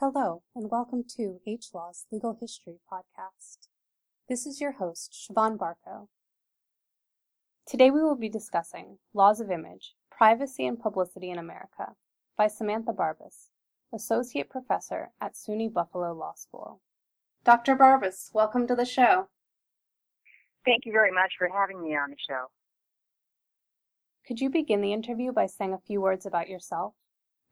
[0.00, 3.68] Hello, and welcome to H Law's Legal History Podcast.
[4.28, 6.08] This is your host, Siobhan Barco.
[7.64, 11.92] Today we will be discussing Laws of Image Privacy and Publicity in America
[12.36, 13.50] by Samantha Barbas,
[13.94, 16.80] Associate Professor at SUNY Buffalo Law School.
[17.44, 17.76] Dr.
[17.76, 19.28] Barbas, welcome to the show.
[20.64, 22.46] Thank you very much for having me on the show.
[24.26, 26.94] Could you begin the interview by saying a few words about yourself?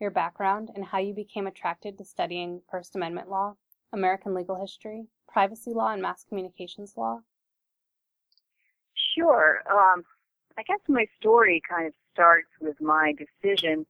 [0.03, 3.55] Your background, and how you became attracted to studying First Amendment law,
[3.93, 7.21] American legal history, privacy law, and mass communications law?
[9.17, 9.63] Sure.
[9.71, 10.03] Um,
[10.59, 13.87] I guess my story kind of starts with my decision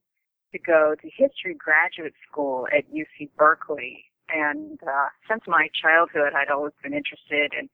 [0.52, 4.04] to go to history graduate school at UC Berkeley.
[4.28, 7.68] And uh, since my childhood, I'd always been interested in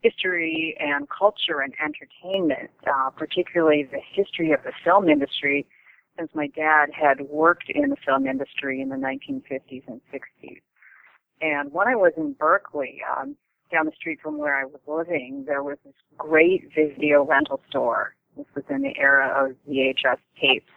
[0.00, 5.66] history and culture and entertainment, uh, particularly the history of the film industry
[6.20, 10.60] since my dad had worked in the film industry in the 1950s and 60s.
[11.40, 13.36] And when I was in Berkeley, um,
[13.72, 18.14] down the street from where I was living, there was this great video rental store.
[18.36, 20.70] This was in the era of VHS tapes.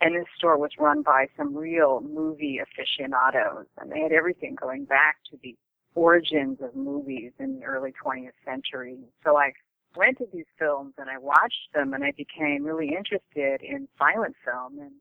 [0.00, 3.66] And this store was run by some real movie aficionados.
[3.80, 5.54] And they had everything going back to the
[5.94, 8.98] origins of movies in the early 20th century.
[9.22, 9.52] So I
[9.96, 14.78] rented these films and I watched them and I became really interested in silent film
[14.78, 14.92] and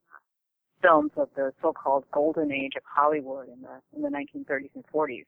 [0.81, 5.25] films of the so-called golden age of Hollywood in the in the 1930s and 40s.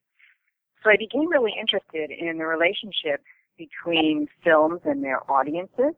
[0.84, 3.22] So I became really interested in the relationship
[3.58, 5.96] between films and their audiences.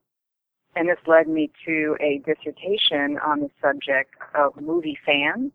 [0.76, 5.52] And this led me to a dissertation on the subject of movie fans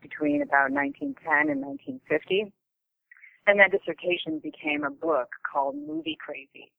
[0.00, 2.52] between about 1910 and 1950.
[3.46, 6.70] And that dissertation became a book called Movie Crazy.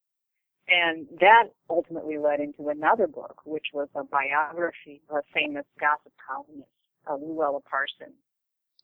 [0.67, 6.13] And that ultimately led into another book, which was a biography of a famous gossip
[6.25, 6.69] columnist,
[7.05, 8.15] uh, Louella Parsons,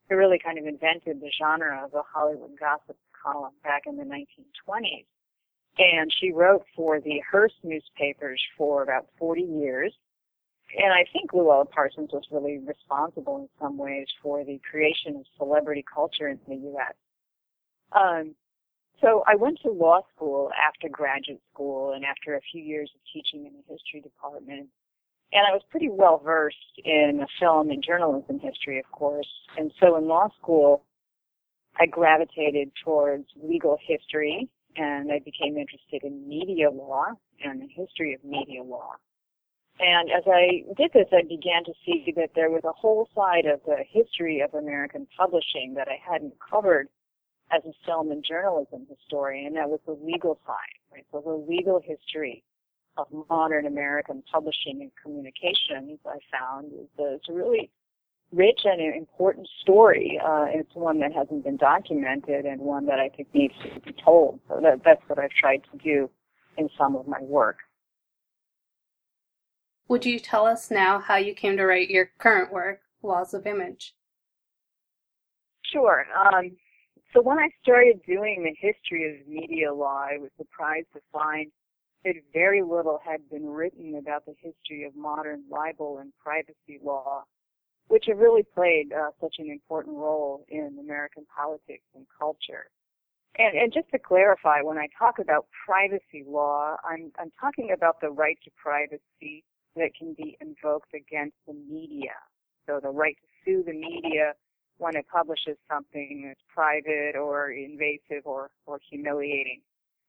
[0.10, 4.04] who really kind of invented the genre of the Hollywood gossip column back in the
[4.04, 5.06] 1920s.
[5.78, 9.94] And she wrote for the Hearst newspapers for about 40 years.
[10.78, 15.26] And I think Louella Parsons was really responsible in some ways for the creation of
[15.38, 16.94] celebrity culture in the U.S.
[17.94, 18.36] Um,
[19.02, 23.02] so I went to law school after graduate school and after a few years of
[23.14, 24.68] teaching in the history department.
[25.32, 29.30] And I was pretty well versed in film and journalism history, of course.
[29.58, 30.84] And so in law school,
[31.80, 37.08] I gravitated towards legal history and I became interested in media law
[37.44, 38.94] and the history of media law.
[39.80, 43.46] And as I did this, I began to see that there was a whole side
[43.46, 46.90] of the history of American publishing that I hadn't covered
[47.52, 51.06] as a film and journalism historian, and that was the legal side, right?
[51.12, 52.44] So the legal history
[52.98, 57.72] of modern American publishing and communications, I found, is a, it's a really
[58.32, 60.20] rich and important story.
[60.24, 63.96] Uh, it's one that hasn't been documented and one that I think needs to be
[64.04, 64.40] told.
[64.48, 66.10] So that, that's what I've tried to do
[66.58, 67.58] in some of my work.
[69.88, 73.48] Would you tell us now how you came to write your current work, Laws of
[73.48, 73.96] Image?
[75.64, 76.06] Sure.
[76.16, 76.52] Um,
[77.14, 81.52] so when I started doing the history of media law, I was surprised to find
[82.06, 87.24] that very little had been written about the history of modern libel and privacy law,
[87.88, 92.70] which have really played uh, such an important role in American politics and culture.
[93.38, 98.02] And, and just to clarify, when I talk about privacy law, I'm, I'm talking about
[98.02, 99.44] the right to privacy
[99.76, 102.14] that can be invoked against the media.
[102.68, 104.34] So the right to sue the media
[104.80, 109.62] when it publishes something that's private or invasive or, or humiliating.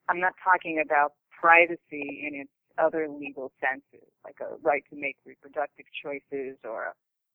[0.08, 5.16] I'm not talking about privacy in its other legal senses, like a right to make
[5.26, 6.92] reproductive choices or a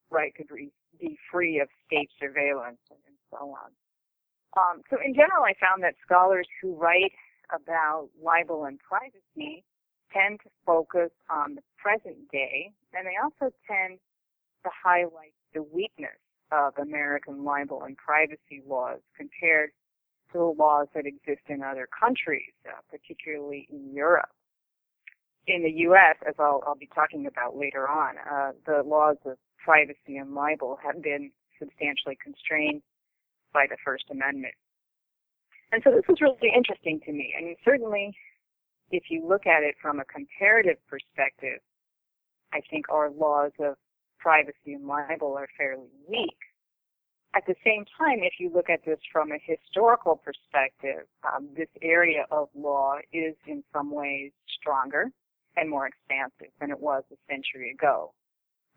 [0.10, 0.44] right to
[1.00, 3.70] be free of state surveillance and so on.
[4.58, 7.12] Um, so in general, I found that scholars who write
[7.54, 9.64] about libel and privacy
[10.14, 14.00] tend to focus on the present day, and they also tend
[14.64, 16.16] to highlight the weakness
[16.52, 19.72] of American libel and privacy laws compared
[20.32, 24.30] to the laws that exist in other countries, uh, particularly in Europe.
[25.48, 29.38] In the U.S., as I'll, I'll be talking about later on, uh, the laws of
[29.64, 32.82] privacy and libel have been substantially constrained
[33.54, 34.54] by the First Amendment.
[35.72, 37.34] And so this was really interesting to me.
[37.38, 38.16] I mean, certainly,
[38.92, 41.60] if you look at it from a comparative perspective,
[42.54, 43.76] I think our laws of
[44.20, 46.38] privacy and libel are fairly weak.
[47.36, 51.68] At the same time, if you look at this from a historical perspective, um, this
[51.82, 55.12] area of law is in some ways stronger
[55.58, 58.14] and more expansive than it was a century ago.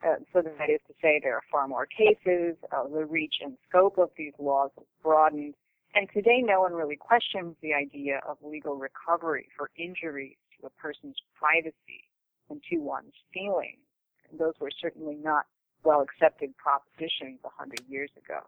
[0.04, 3.56] Uh, so that is to say, there are far more cases, uh, the reach and
[3.68, 5.54] scope of these laws has broadened,
[5.94, 10.70] and today no one really questions the idea of legal recovery for injuries to a
[10.70, 12.04] person's privacy
[12.50, 13.87] and to one's feelings.
[14.36, 15.46] Those were certainly not
[15.84, 18.40] well accepted propositions a hundred years ago.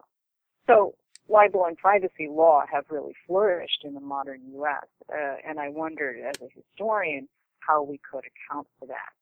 [0.67, 0.95] So
[1.27, 6.17] libel and privacy law have really flourished in the modern U.S., uh, and I wondered
[6.19, 7.27] as a historian
[7.59, 9.13] how we could account for that.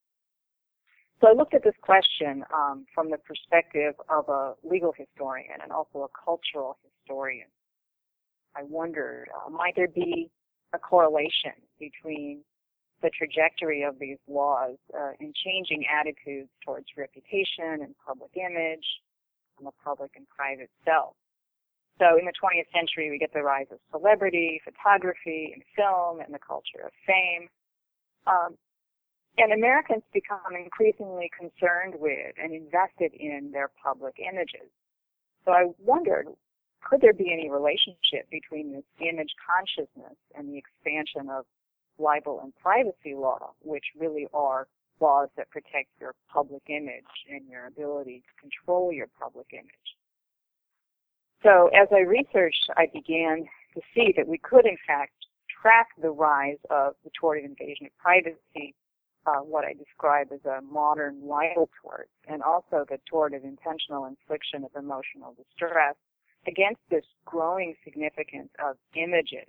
[1.21, 5.71] So I looked at this question um, from the perspective of a legal historian and
[5.71, 7.47] also a cultural historian.
[8.55, 10.31] I wondered, uh, might there be
[10.73, 12.41] a correlation between
[13.01, 18.86] the trajectory of these laws uh, in changing attitudes towards reputation and public image
[19.57, 21.16] and the public and private self?
[22.00, 26.34] So in the 20th century, we get the rise of celebrity, photography, and film, and
[26.34, 27.50] the culture of fame.
[28.25, 28.56] Um,
[29.38, 34.68] and Americans become increasingly concerned with and invested in their public images.
[35.46, 36.28] So I wondered,
[36.84, 41.46] could there be any relationship between this image consciousness and the expansion of
[42.00, 44.68] libel and privacy law, which really are
[45.00, 49.90] laws that protect your public image and your ability to control your public image?
[51.44, 55.13] So as I researched, I began to see that we could in fact
[55.62, 58.75] track the rise of the tort of invasion of privacy
[59.25, 64.06] uh, what I describe as a modern libel tort, and also the tort of intentional
[64.06, 65.96] infliction of emotional distress
[66.48, 69.48] against this growing significance of images,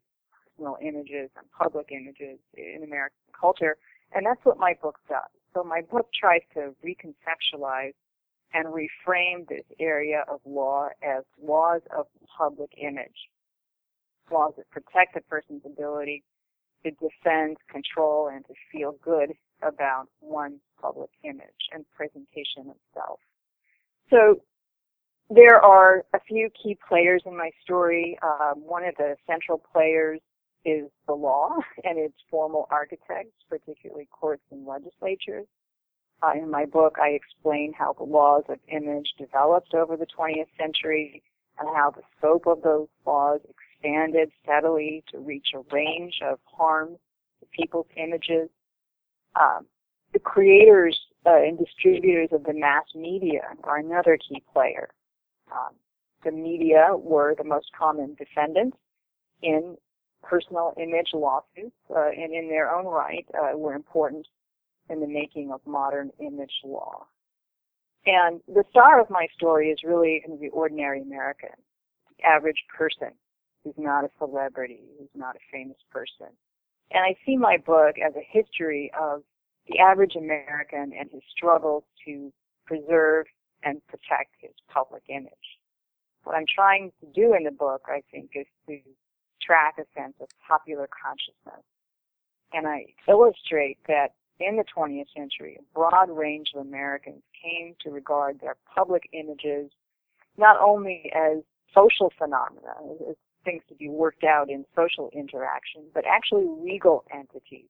[0.61, 3.77] personal images and public images in American culture.
[4.13, 5.29] And that's what my book does.
[5.55, 7.95] So my book tries to reconceptualize
[8.53, 13.29] and reframe this area of law as laws of public image.
[14.31, 16.25] Laws that protect a person's ability
[16.85, 19.33] to defend, control, and to feel good
[19.63, 23.21] about one's public image and presentation of self.
[24.09, 24.41] So
[25.29, 28.19] there are a few key players in my story.
[28.23, 30.21] Um, one of the central players
[30.65, 35.47] is the law and its formal architects, particularly courts and legislatures.
[36.23, 40.49] Uh, in my book, I explain how the laws of image developed over the 20th
[40.59, 41.23] century
[41.59, 46.99] and how the scope of those laws expanded steadily to reach a range of harms
[47.41, 48.51] to people's images.
[49.41, 49.67] Um,
[50.13, 54.91] the creators uh, and distributors of the mass media are another key player.
[55.53, 55.75] Um,
[56.25, 58.77] the media were the most common defendants
[59.43, 59.77] in
[60.23, 64.27] personal image lawsuits, uh, and in their own right uh, were important
[64.89, 67.07] in the making of modern image law.
[68.07, 71.51] And the star of my story is really the ordinary American,
[72.17, 73.11] the average person
[73.63, 76.29] who's not a celebrity, who's not a famous person.
[76.91, 79.23] And I see my book as a history of
[79.69, 82.33] the average American and his struggles to
[82.67, 83.27] preserve
[83.63, 85.59] and protect his public image.
[86.25, 88.79] What I'm trying to do in the book, I think, is to
[89.41, 91.65] track a sense of popular consciousness.
[92.53, 97.91] And I illustrate that in the 20th century, a broad range of Americans came to
[97.91, 99.71] regard their public images
[100.37, 101.43] not only as
[101.75, 102.75] social phenomena,
[103.09, 107.69] as things to be worked out in social interaction, but actually legal entities.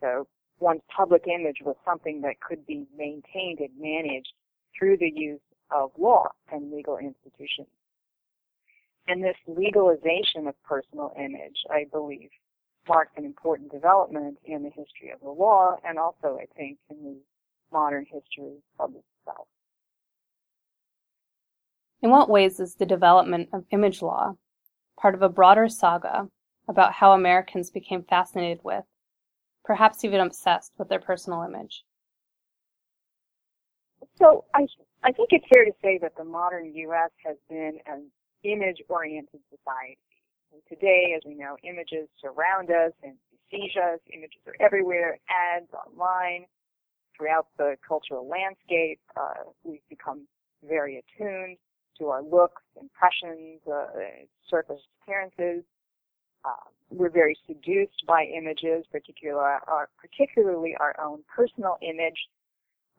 [0.00, 0.26] So
[0.60, 4.32] one's public image was something that could be maintained and managed
[4.76, 5.40] through the use
[5.70, 7.68] of law and legal institutions.
[9.08, 12.28] And this legalization of personal image, I believe,
[12.86, 17.02] marked an important development in the history of the law and also, I think, in
[17.02, 17.16] the
[17.72, 19.48] modern history of itself.
[22.02, 24.36] In what ways is the development of image law
[25.00, 26.28] part of a broader saga
[26.68, 28.84] about how Americans became fascinated with,
[29.64, 31.84] perhaps even obsessed with their personal image.
[34.16, 34.66] So I,
[35.02, 37.10] I think it's fair to say that the modern U.S.
[37.24, 38.10] has been an
[38.44, 39.98] image-oriented society.
[40.52, 44.00] And today, as we know, images surround us and besiege us.
[44.12, 46.46] Images are everywhere, ads, online,
[47.16, 49.00] throughout the cultural landscape.
[49.16, 50.26] Uh, we've become
[50.66, 51.58] very attuned
[51.98, 53.86] to our looks, impressions, uh,
[54.48, 55.64] surface appearances.
[56.44, 62.28] Uh, we're very seduced by images, particularly our, particularly our own personal image.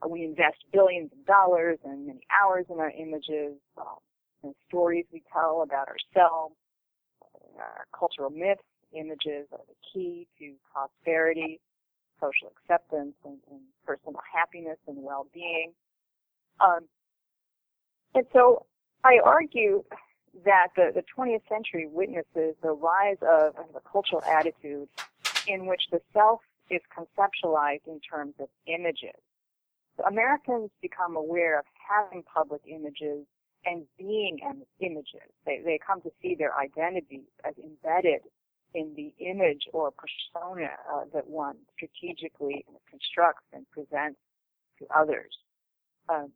[0.07, 3.97] We invest billions of dollars and many hours in our images, um,
[4.43, 6.55] and stories we tell about ourselves,
[7.57, 8.61] our cultural myths.
[8.91, 11.59] Images are the key to prosperity,
[12.19, 15.73] social acceptance, and, and personal happiness and well-being.
[16.59, 16.87] Um,
[18.15, 18.65] and so
[19.03, 19.83] I argue
[20.45, 24.87] that the, the 20th century witnesses the rise of, of a cultural attitude
[25.47, 29.19] in which the self is conceptualized in terms of images.
[29.97, 33.25] So Americans become aware of having public images
[33.65, 34.39] and being
[34.79, 35.29] images.
[35.45, 38.21] They, they come to see their identities as embedded
[38.73, 44.19] in the image or persona uh, that one strategically constructs and presents
[44.79, 45.35] to others.
[46.07, 46.31] Um,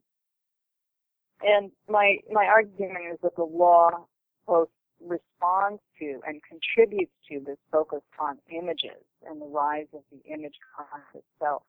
[1.42, 4.06] and my my argument is that the law
[4.46, 4.68] both
[5.00, 10.54] responds to and contributes to this focus on images and the rise of the image
[10.74, 11.62] class itself.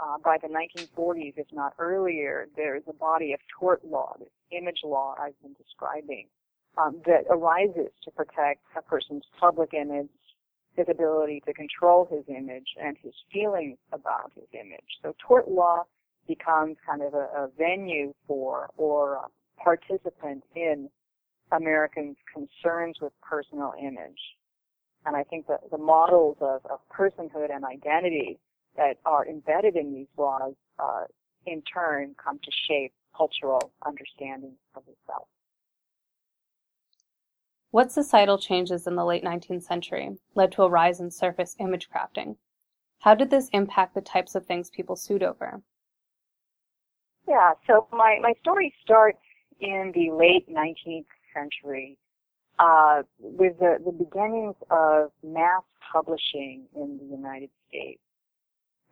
[0.00, 4.28] Uh, by the 1940s, if not earlier, there is a body of tort law, this
[4.52, 6.28] image law I've been describing,
[6.76, 10.08] um, that arises to protect a person's public image,
[10.76, 14.86] his ability to control his image, and his feelings about his image.
[15.02, 15.82] So tort law
[16.28, 20.88] becomes kind of a, a venue for or a participant in
[21.50, 24.20] Americans' concerns with personal image.
[25.04, 28.38] And I think that the models of, of personhood and identity
[28.76, 31.04] that are embedded in these laws, uh,
[31.46, 35.28] in turn, come to shape cultural understanding of the self.
[37.70, 41.88] What societal changes in the late 19th century led to a rise in surface image
[41.90, 42.36] crafting?
[43.00, 45.62] How did this impact the types of things people sued over?
[47.28, 49.18] Yeah, so my, my story starts
[49.60, 51.98] in the late 19th century
[52.58, 58.00] uh, with the, the beginnings of mass publishing in the United States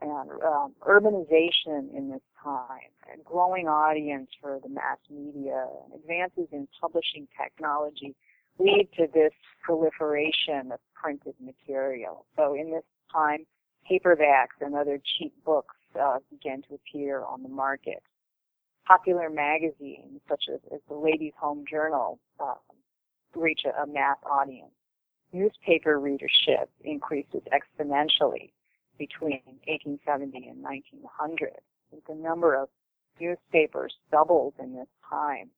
[0.00, 6.69] and um, urbanization in this time, and growing audience for the mass media, advances in
[6.81, 8.15] publishing technology
[8.59, 12.26] lead to this proliferation of printed material.
[12.37, 13.47] So in this time,
[13.91, 18.03] paperbacks and other cheap books uh, began to appear on the market.
[18.87, 22.55] Popular magazines, such as, as the Ladies' Home Journal, uh,
[23.35, 24.71] reach a, a mass audience.
[25.33, 28.53] Newspaper readership increases exponentially
[28.99, 31.53] between 1870 and 1900.
[32.07, 32.69] The number of
[33.21, 35.50] newspapers doubled in this time.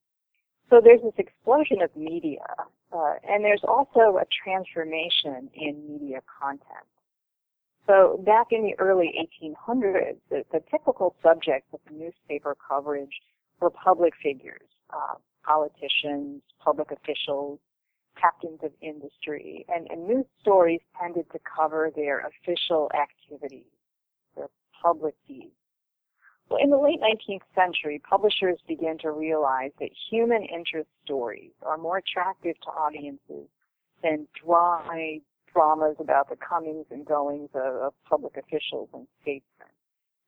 [0.69, 2.45] So there's this explosion of media,
[2.93, 6.85] uh, and there's also a transformation in media content.
[7.87, 9.11] So back in the early
[9.43, 13.13] 1800s, the, the typical subjects of newspaper coverage
[13.59, 17.59] were public figures, uh, politicians, public officials,
[18.19, 23.71] captains of industry, and, and news stories tended to cover their official activities,
[24.35, 24.49] their
[24.81, 25.53] public deeds.
[26.49, 31.77] Well, in the late 19th century, publishers began to realize that human interest stories are
[31.77, 33.47] more attractive to audiences
[34.01, 35.19] than dry
[35.53, 39.69] dramas about the comings and goings of, of public officials and statesmen.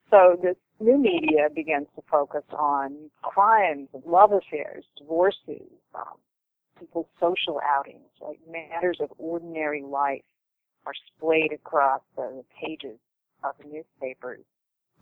[0.10, 6.18] So this new media begins to focus on crimes, love affairs, divorces, um,
[6.82, 10.24] people's social outings, like matters of ordinary life
[10.86, 12.98] are splayed across the pages
[13.44, 14.44] of the newspapers.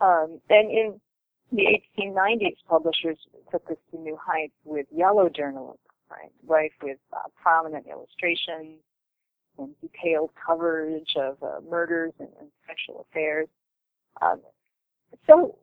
[0.02, 1.02] Um, and in
[1.52, 3.18] the 1890s, publishers
[3.52, 5.78] took this to new heights with yellow journalism,
[6.12, 6.32] right?
[6.46, 8.80] Rife with uh, prominent illustrations
[9.58, 13.48] and detailed coverage of uh, murders and, and, sexual affairs.
[14.22, 14.42] Um,
[15.26, 15.58] so,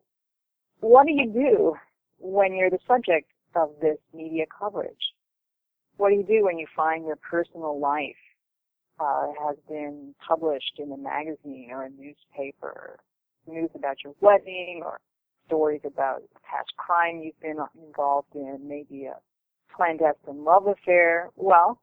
[0.80, 1.74] what do you do
[2.18, 5.14] when you're the subject of this media coverage?
[5.96, 8.16] What do you do when you find your personal life
[9.00, 12.98] uh, has been published in a magazine or a newspaper,
[13.46, 15.00] news about your wedding or
[15.46, 19.16] stories about past crime you've been involved in, maybe a
[19.74, 21.30] clandestine love affair?
[21.36, 21.80] Well,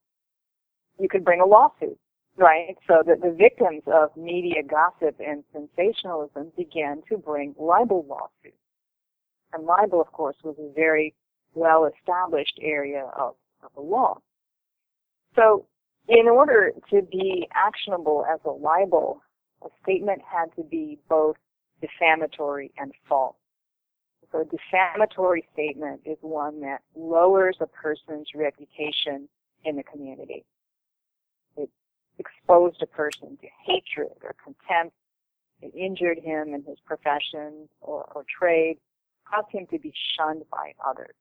[1.00, 1.98] you could bring a lawsuit,
[2.38, 2.76] right?
[2.88, 8.58] So that the victims of media gossip and sensationalism began to bring libel lawsuits.
[9.54, 11.14] And libel, of course, was a very
[11.54, 14.20] well established area of of the law.
[15.36, 15.66] So
[16.08, 19.22] in order to be actionable as a libel,
[19.64, 21.38] a statement had to be both
[21.82, 23.36] defamatory and false.
[24.32, 29.30] So a defamatory statement is one that lowers a person's reputation
[29.64, 30.44] in the community.
[31.56, 31.70] It
[32.18, 34.96] exposed a person to hatred or contempt.
[35.62, 38.78] It injured him in his profession or, or trade,
[39.32, 41.16] caused him to be shunned by others.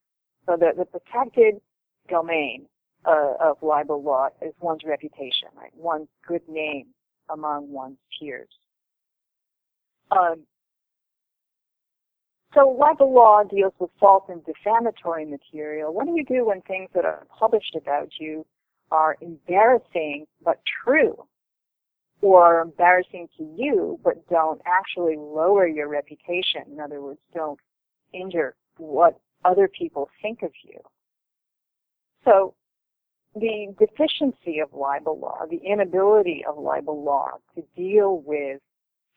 [0.46, 1.60] So the, the protected
[2.08, 2.66] domain
[3.04, 5.72] uh, of libel law is one's reputation, right?
[5.74, 6.86] One's good name
[7.28, 8.48] among one's peers.
[10.10, 10.44] Um,
[12.54, 15.92] so libel law deals with false and defamatory material.
[15.92, 18.44] What do you do when things that are published about you
[18.90, 21.16] are embarrassing but true?
[22.20, 26.62] Or embarrassing to you but don't actually lower your reputation?
[26.70, 27.58] In other words, don't
[28.12, 30.78] injure what other people think of you.
[32.24, 32.54] So
[33.34, 38.60] the deficiency of libel law, the inability of libel law to deal with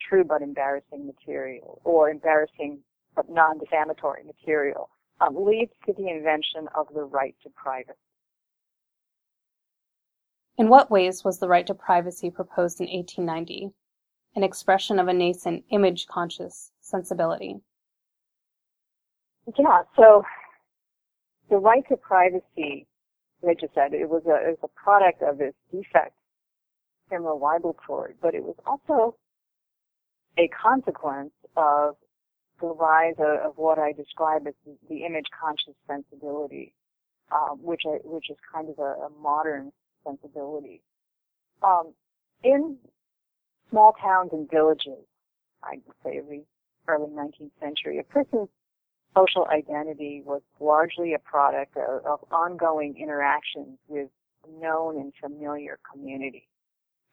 [0.01, 2.79] true but embarrassing material or embarrassing
[3.15, 4.89] but non-defamatory material,
[5.21, 7.97] um, leads to the invention of the right to privacy.
[10.57, 13.71] In what ways was the right to privacy proposed in 1890?
[14.35, 17.55] An expression of a nascent image conscious sensibility.
[19.57, 20.23] Yeah, so
[21.49, 22.87] the right to privacy,
[23.63, 26.13] I said, it was a, it was a product of this defect
[27.11, 29.15] in libel tort, but it was also
[30.37, 31.95] a consequence of
[32.61, 34.53] the rise of, of what I describe as
[34.89, 36.73] the, image conscious sensibility,
[37.31, 39.71] uh, which I, which is kind of a, a modern
[40.05, 40.81] sensibility.
[41.63, 41.93] Um,
[42.43, 42.77] in
[43.69, 45.05] small towns and villages,
[45.63, 46.43] I'd say the
[46.87, 48.49] early 19th century, a person's
[49.15, 54.09] social identity was largely a product of, of ongoing interactions with
[54.59, 56.47] known and familiar community.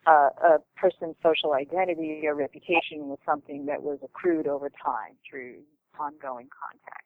[0.05, 5.55] Uh, a person's social identity or reputation was something that was accrued over time through
[5.97, 7.05] ongoing contact.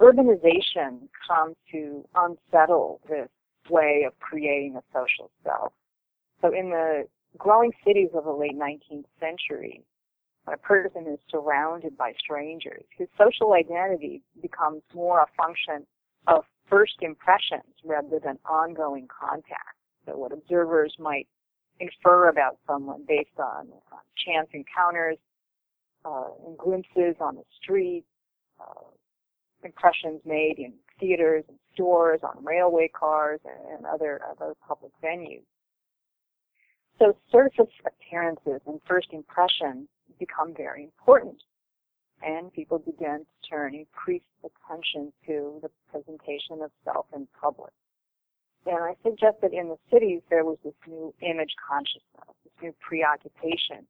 [0.00, 3.28] Urbanization comes to unsettle this
[3.68, 5.72] way of creating a social self.
[6.40, 7.04] So in the
[7.38, 9.84] growing cities of the late 19th century,
[10.44, 15.86] when a person is surrounded by strangers, his social identity becomes more a function
[16.26, 19.76] of first impressions rather than ongoing contact.
[20.06, 21.26] So what observers might
[21.78, 25.16] infer about someone based on, on chance encounters,
[26.04, 28.04] uh, and glimpses on the street,
[28.60, 28.88] uh,
[29.64, 35.44] impressions made in theaters and stores, on railway cars, and, and other other public venues.
[36.98, 39.88] So surface appearances and first impressions
[40.18, 41.42] become very important.
[42.22, 47.72] And people began to turn increased attention to the presentation of self in public.
[48.66, 52.74] And I suggest that in the cities there was this new image consciousness, this new
[52.80, 53.86] preoccupation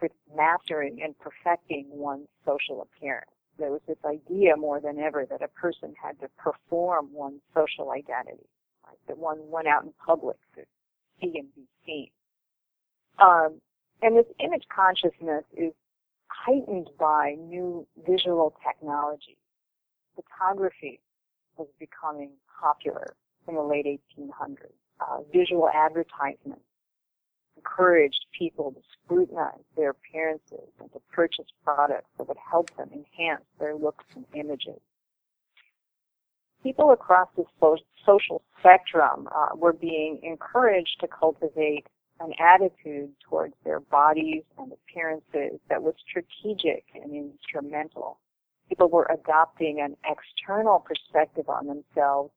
[0.00, 3.30] with mastering and perfecting one's social appearance.
[3.58, 7.90] There was this idea more than ever that a person had to perform one's social
[7.90, 8.46] identity,
[8.86, 8.98] right?
[9.08, 10.62] that one went out in public to
[11.20, 12.10] see and be seen.
[13.18, 13.60] Um,
[14.02, 15.72] and this image consciousness is
[16.28, 19.36] heightened by new visual technology.
[20.14, 21.00] Photography
[21.56, 22.30] was becoming
[22.60, 23.14] popular
[23.48, 24.72] in the late 1800s.
[25.00, 26.62] Uh, visual advertisements
[27.56, 33.44] encouraged people to scrutinize their appearances and to purchase products that would help them enhance
[33.58, 34.80] their looks and images.
[36.62, 37.44] People across the
[38.04, 41.86] social spectrum uh, were being encouraged to cultivate
[42.20, 48.18] an attitude towards their bodies and appearances that was strategic and instrumental.
[48.68, 52.32] People were adopting an external perspective on themselves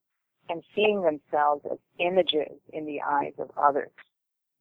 [0.50, 3.92] and seeing themselves as images in the eyes of others.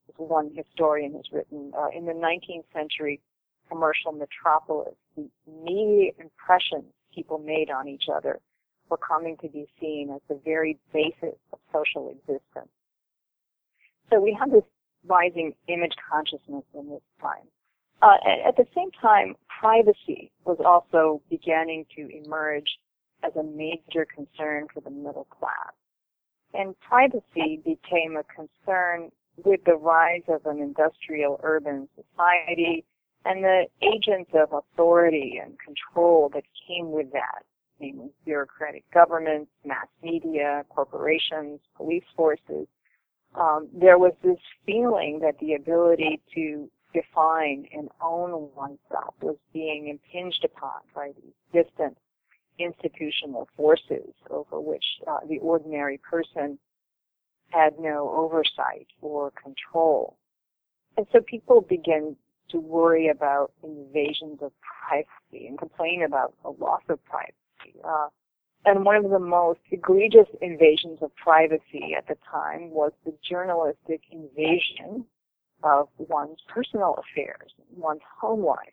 [0.09, 3.21] As one historian has written, uh, in the 19th century
[3.69, 8.41] commercial metropolis, the immediate impressions people made on each other
[8.89, 12.71] were coming to be seen as the very basis of social existence.
[14.11, 14.65] So we have this
[15.07, 17.47] rising image consciousness in this time.
[18.01, 22.79] Uh, at, the same time, privacy was also beginning to emerge
[23.25, 25.73] as a major concern for the middle class.
[26.55, 29.11] And privacy became a concern
[29.45, 32.85] with the rise of an industrial urban society
[33.25, 37.43] and the agents of authority and control that came with that,
[37.81, 42.67] namely bureaucratic governments, mass media, corporations, police forces,
[43.35, 49.89] um, there was this feeling that the ability to define and own oneself was being
[49.89, 51.97] impinged upon by these distant
[52.59, 56.59] institutional forces over which uh, the ordinary person
[57.51, 60.17] had no oversight or control.
[60.97, 62.17] And so people begin
[62.51, 64.53] to worry about invasions of
[64.89, 67.79] privacy and complain about a loss of privacy.
[67.85, 68.09] Uh,
[68.65, 74.03] and one of the most egregious invasions of privacy at the time was the journalistic
[74.11, 75.07] invasion
[75.63, 78.73] of one's personal affairs, one's home life.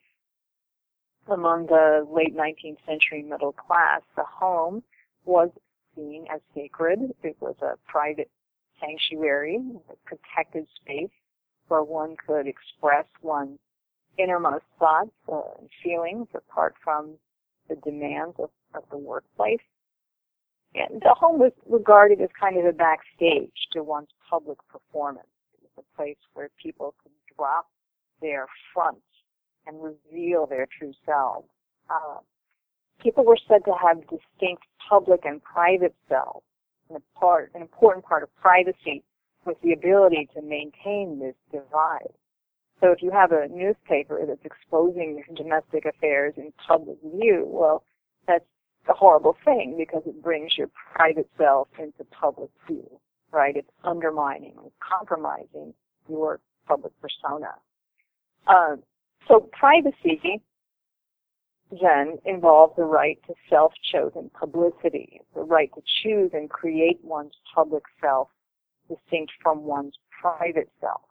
[1.27, 4.83] Among the late 19th century middle class, the home
[5.23, 5.49] was
[5.95, 6.99] seen as sacred.
[7.23, 8.29] It was a private
[8.79, 11.09] sanctuary, a protected space
[11.67, 13.59] where one could express one's
[14.17, 17.15] innermost thoughts and feelings apart from
[17.69, 19.59] the demands of, of the workplace.
[20.75, 25.27] The home was regarded as kind of a backstage to one's public performance.
[25.53, 27.67] It was a place where people could drop
[28.21, 29.01] their front
[29.65, 31.47] and reveal their true selves.
[31.89, 32.19] Uh,
[33.01, 36.45] people were said to have distinct public and private selves.
[36.89, 39.03] And part, an important part of privacy
[39.45, 42.13] was the ability to maintain this divide.
[42.81, 47.83] So if you have a newspaper that's exposing domestic affairs in public view, well,
[48.89, 52.99] a horrible thing because it brings your private self into public view,
[53.31, 53.55] right?
[53.55, 55.73] It's undermining, compromising
[56.07, 57.53] your public persona.
[58.47, 58.75] Uh,
[59.27, 60.41] so privacy
[61.71, 67.83] then involves the right to self-chosen publicity, the right to choose and create one's public
[68.01, 68.29] self
[68.87, 71.01] distinct from one's private self.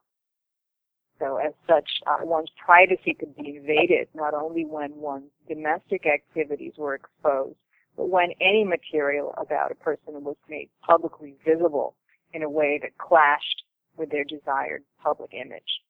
[1.18, 6.74] So as such, uh, one's privacy could be invaded not only when one's domestic activities
[6.76, 7.56] were exposed,
[7.96, 11.94] but when any material about a person was made publicly visible
[12.32, 13.62] in a way that clashed
[13.96, 15.80] with their desired public image.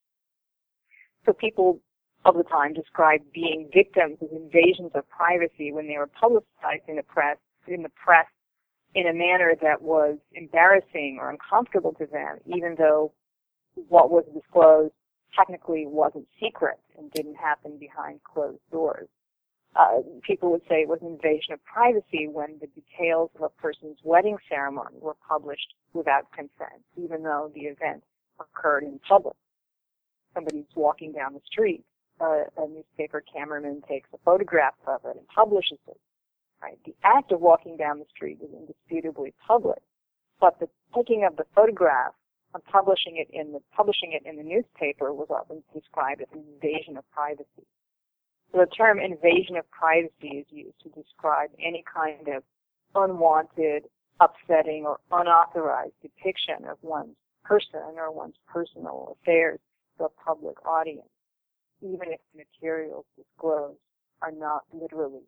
[1.25, 1.81] So people
[2.25, 6.97] of the time described being victims of invasions of privacy when they were publicized in
[6.97, 8.27] the press, in the press
[8.95, 13.13] in a manner that was embarrassing or uncomfortable to them, even though
[13.89, 14.93] what was disclosed
[15.37, 19.09] technically wasn't secret and didn't happen behind closed doors.
[19.77, 23.49] Uh, people would say it was an invasion of privacy when the details of a
[23.61, 28.03] person's wedding ceremony were published without consent, even though the event
[28.39, 29.35] occurred in public.
[30.33, 31.85] Somebody's walking down the street,
[32.21, 35.99] uh, a newspaper cameraman takes a photograph of it and publishes it.
[36.63, 36.79] Right?
[36.85, 39.83] The act of walking down the street is indisputably public,
[40.41, 42.15] but the taking of the photograph
[42.55, 46.45] and publishing it in the publishing it in the newspaper was often described as an
[46.55, 47.67] invasion of privacy.
[48.55, 52.45] So the term invasion of privacy is used to describe any kind of
[52.95, 53.85] unwanted,
[54.21, 59.59] upsetting, or unauthorized depiction of one's person or one's personal affairs
[59.99, 61.09] to a public audience,
[61.83, 63.79] even if the materials disclosed
[64.23, 65.27] are not literally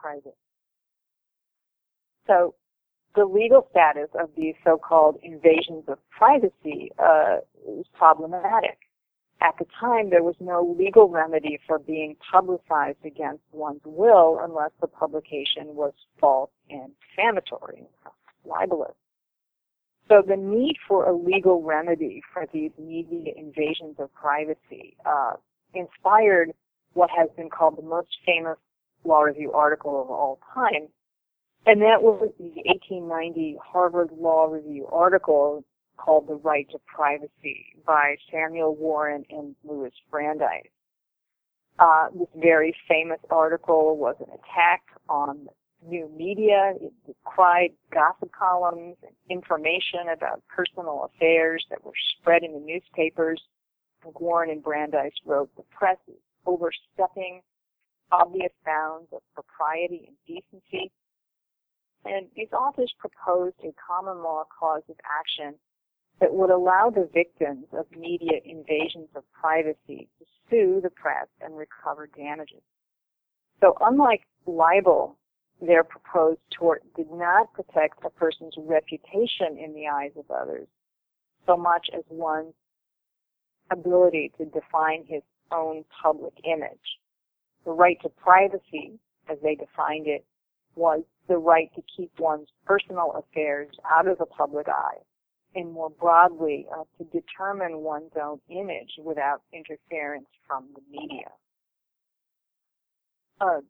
[0.00, 0.36] private.
[2.28, 2.54] So
[3.16, 8.78] the legal status of these so-called invasions of privacy uh, is problematic.
[9.40, 14.72] At the time, there was no legal remedy for being publicized against one's will unless
[14.80, 17.86] the publication was false and defamatory,
[18.44, 18.94] libelous.
[20.08, 25.34] So the need for a legal remedy for these media invasions of privacy uh,
[25.74, 26.52] inspired
[26.94, 28.56] what has been called the most famous
[29.04, 30.88] law review article of all time,
[31.66, 35.64] and that was the 1890 Harvard Law Review article
[35.98, 40.70] called The Right to Privacy by Samuel Warren and Louis Brandeis.
[41.78, 45.46] Uh, this very famous article was an attack on
[45.86, 46.72] new media.
[46.80, 53.40] It decried gossip columns and information about personal affairs that were spread in the newspapers.
[54.04, 56.14] Warren and Brandeis wrote, the press is
[56.46, 57.42] overstepping
[58.10, 60.90] obvious bounds of propriety and decency
[62.04, 65.54] and these authors proposed a common law cause of action
[66.20, 71.56] that would allow the victims of media invasions of privacy to sue the press and
[71.56, 72.62] recover damages.
[73.60, 75.16] So unlike libel,
[75.60, 80.68] their proposed tort did not protect a person's reputation in the eyes of others
[81.46, 82.54] so much as one's
[83.70, 86.98] ability to define his own public image.
[87.64, 90.24] The right to privacy, as they defined it,
[90.76, 94.98] was the right to keep one's personal affairs out of the public eye
[95.54, 101.28] and more broadly uh, to determine one's own image without interference from the media.
[103.40, 103.60] Uh,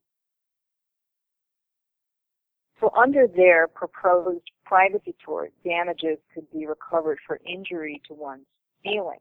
[2.81, 8.47] so under their proposed privacy tort, damages could be recovered for injury to one's
[8.83, 9.21] feelings.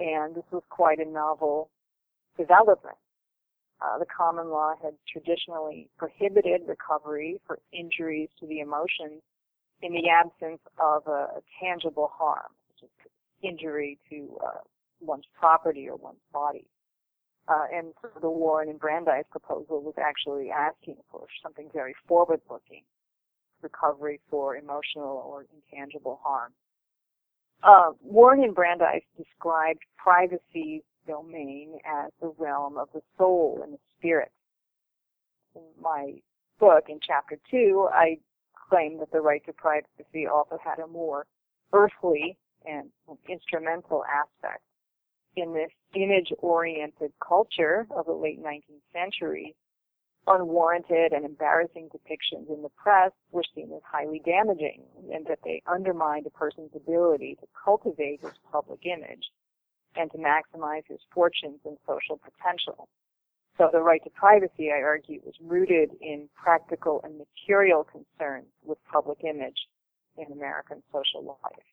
[0.00, 1.70] And this was quite a novel
[2.38, 2.96] development.
[3.80, 9.22] Uh, the common law had traditionally prohibited recovery for injuries to the emotions
[9.82, 13.10] in the absence of a, a tangible harm, such as
[13.42, 14.60] injury to uh,
[15.00, 16.66] one's property or one's body.
[17.48, 22.82] Uh, and so the Warren and Brandeis proposal was actually asking for something very forward-looking,
[23.62, 26.52] recovery for emotional or intangible harm.
[27.62, 33.78] Uh, Warren and Brandeis described privacy domain as the realm of the soul and the
[33.98, 34.30] spirit.
[35.56, 36.14] In my
[36.60, 38.18] book, in chapter two, I
[38.68, 41.26] claim that the right to privacy also had a more
[41.72, 42.90] earthly and
[43.28, 44.62] instrumental aspect.
[45.36, 49.54] In this image-oriented culture of the late 19th century,
[50.26, 55.62] unwarranted and embarrassing depictions in the press were seen as highly damaging and that they
[55.66, 59.30] undermined a person's ability to cultivate his public image
[59.96, 62.88] and to maximize his fortunes and social potential.
[63.58, 68.78] So the right to privacy, I argue, was rooted in practical and material concerns with
[68.90, 69.66] public image
[70.16, 71.64] in American social life.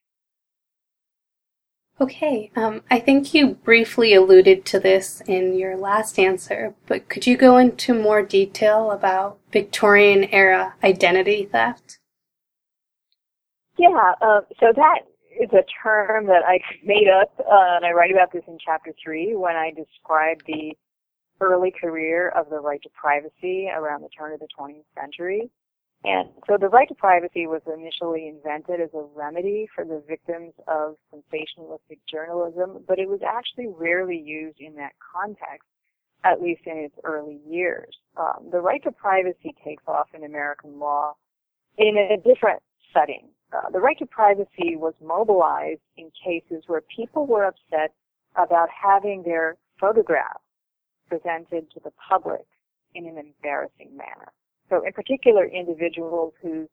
[2.02, 7.26] Okay, um, I think you briefly alluded to this in your last answer, but could
[7.26, 12.00] you go into more detail about Victorian era identity theft?
[13.78, 15.02] Yeah, uh, so that
[15.40, 18.92] is a term that I made up, uh, and I write about this in chapter
[19.02, 20.76] three when I describe the
[21.42, 25.50] early career of the right to privacy around the turn of the 20th century.
[26.04, 30.54] And so the right to privacy was initially invented as a remedy for the victims
[30.68, 35.68] of sensationalistic journalism, but it was actually rarely used in that context,
[36.24, 37.96] at least in its early years.
[38.18, 41.16] Um, the right to privacy takes off in American law
[41.78, 42.62] in a different
[42.94, 43.30] setting.
[43.52, 47.94] Uh, the right to privacy was mobilized in cases where people were upset
[48.36, 50.45] about having their photographs
[51.08, 52.46] presented to the public
[52.94, 54.32] in an embarrassing manner.
[54.70, 56.68] So in particular, individuals whose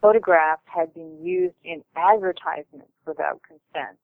[0.00, 3.98] photographs had been used in advertisements without consent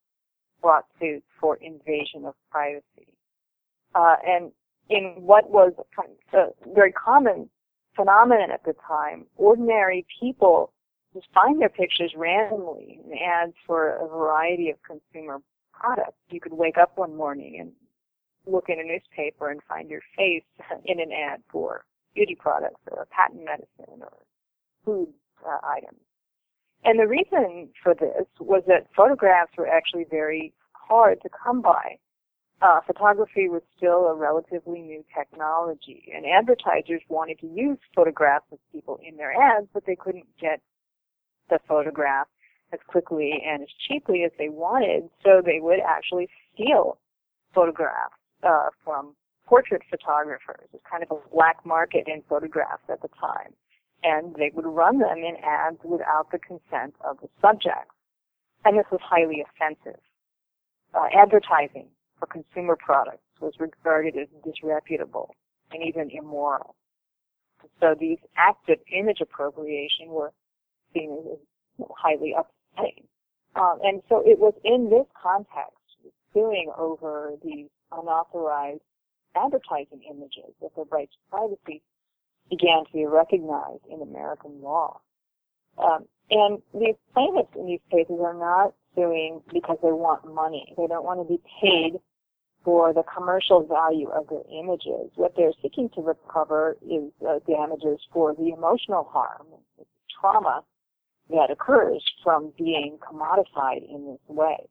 [0.60, 3.08] brought suit for invasion of privacy.
[3.94, 4.52] Uh, and
[4.88, 5.72] in what was
[6.32, 7.50] a very common
[7.94, 10.72] phenomenon at the time, ordinary people
[11.14, 15.38] just find their pictures randomly in ads for a variety of consumer
[15.72, 16.16] products.
[16.30, 17.72] You could wake up one morning and
[18.46, 20.44] look in a newspaper and find your face
[20.84, 24.12] in an ad for beauty products or a patent medicine or
[24.84, 25.08] food
[25.46, 26.00] uh, items.
[26.84, 31.96] And the reason for this was that photographs were actually very hard to come by.
[32.60, 38.58] Uh, photography was still a relatively new technology, and advertisers wanted to use photographs of
[38.70, 40.60] people in their ads, but they couldn't get
[41.50, 42.28] the photograph
[42.72, 46.98] as quickly and as cheaply as they wanted, so they would actually steal
[47.52, 49.14] photographs uh, from
[49.46, 50.68] portrait photographers.
[50.72, 53.52] It was kind of a black market in photographs at the time.
[54.02, 57.90] And they would run them in ads without the consent of the subject.
[58.64, 60.00] And this was highly offensive.
[60.94, 65.34] Uh, advertising for consumer products was regarded as disreputable
[65.72, 66.74] and even immoral.
[67.80, 70.32] So these acts of image appropriation were
[70.94, 73.04] seen as highly upsetting.
[73.54, 75.76] Um, and so it was in this context,
[76.32, 78.80] suing over these unauthorized
[79.36, 81.82] advertising images that the right to privacy
[82.50, 85.00] began to be recognized in American law.
[85.78, 90.74] Um, and these plaintiffs in these cases are not suing because they want money.
[90.76, 91.98] They don't want to be paid
[92.64, 95.10] for the commercial value of their images.
[95.16, 99.46] What they're seeking to recover is uh, damages for the emotional harm,
[99.78, 99.84] the
[100.20, 100.62] trauma
[101.30, 104.68] that occurs from being commodified in this way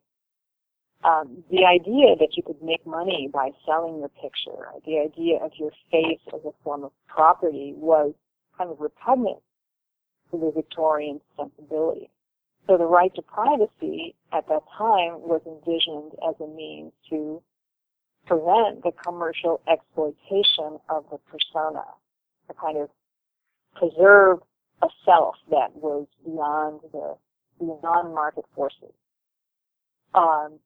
[1.04, 5.52] um, the idea that you could make money by selling your picture, the idea of
[5.58, 8.14] your face as a form of property was
[8.58, 9.40] kind of repugnant
[10.32, 12.10] to the Victorian sensibility.
[12.68, 17.42] So the right to privacy at that time was envisioned as a means to
[18.28, 21.84] prevent the commercial exploitation of the persona,
[22.48, 22.90] to kind of
[23.76, 24.40] preserve
[24.84, 27.16] a self that was beyond the
[27.60, 28.94] beyond market forces.
[30.14, 30.60] Um,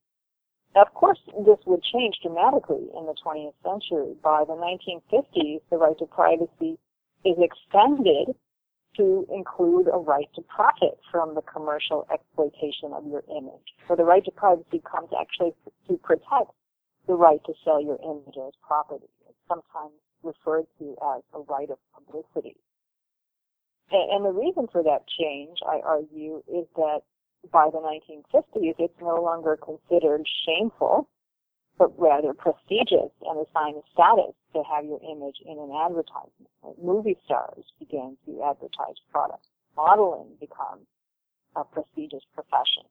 [0.75, 4.15] of course, this would change dramatically in the 20th century.
[4.21, 6.77] By the 1950s, the right to privacy
[7.23, 8.35] is extended
[8.97, 13.75] to include a right to profit from the commercial exploitation of your image.
[13.87, 15.51] So the right to privacy comes actually
[15.87, 16.51] to protect
[17.07, 19.07] the right to sell your image as property.
[19.27, 22.57] It's sometimes referred to as a right of publicity.
[23.91, 27.01] And, the reason for that change, I argue, is that
[27.51, 31.07] by the 1950s, it's no longer considered shameful,
[31.77, 36.49] but rather prestigious and a sign of status to have your image in an advertisement.
[36.81, 39.47] Movie stars began to advertise products.
[39.75, 40.87] Modeling becomes
[41.55, 42.83] a prestigious profession.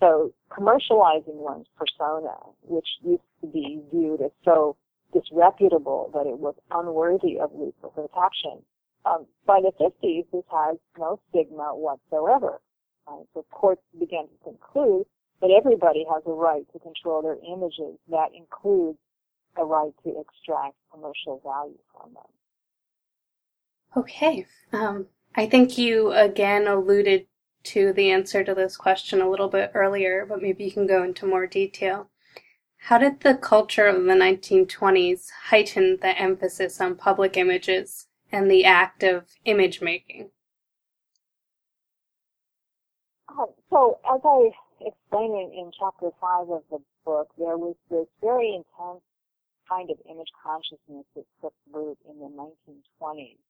[0.00, 4.76] So commercializing one's persona, which used to be viewed as so
[5.12, 8.64] disreputable that it was unworthy of legal protection,
[9.04, 12.60] um, by the 50s, this has no stigma whatsoever.
[13.06, 13.26] Right?
[13.34, 15.06] So courts began to conclude
[15.40, 17.98] that everybody has a right to control their images.
[18.08, 18.98] That includes
[19.56, 22.22] a right to extract commercial value from them.
[23.96, 24.46] Okay.
[24.72, 27.26] Um, I think you again alluded
[27.64, 31.02] to the answer to this question a little bit earlier, but maybe you can go
[31.02, 32.08] into more detail.
[32.76, 38.64] How did the culture of the 1920s heighten the emphasis on public images and the
[38.64, 40.30] act of image making?
[43.72, 44.50] So as I
[44.86, 49.02] explain in, in chapter five of the book, there was this very intense
[49.68, 53.40] kind of image consciousness that took root in the 1920s.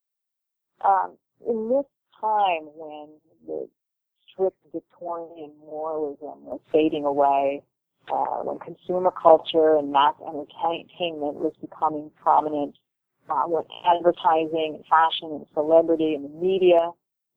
[0.85, 1.87] Um, in this
[2.20, 3.08] time when
[3.46, 3.68] the
[4.30, 7.62] strict Victorian moralism was fading away,
[8.12, 12.76] uh, when consumer culture and mass entertainment was becoming prominent,
[13.28, 16.90] uh, when advertising and fashion and celebrity and the media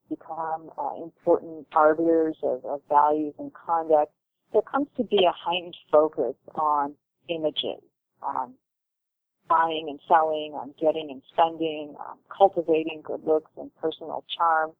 [0.09, 4.11] become uh, important arbiters of, of values and conduct,
[4.53, 6.93] there comes to be a heightened focus on
[7.29, 7.81] images,
[8.21, 8.53] on
[9.47, 14.71] buying and selling, on getting and spending, on cultivating good looks and personal charm.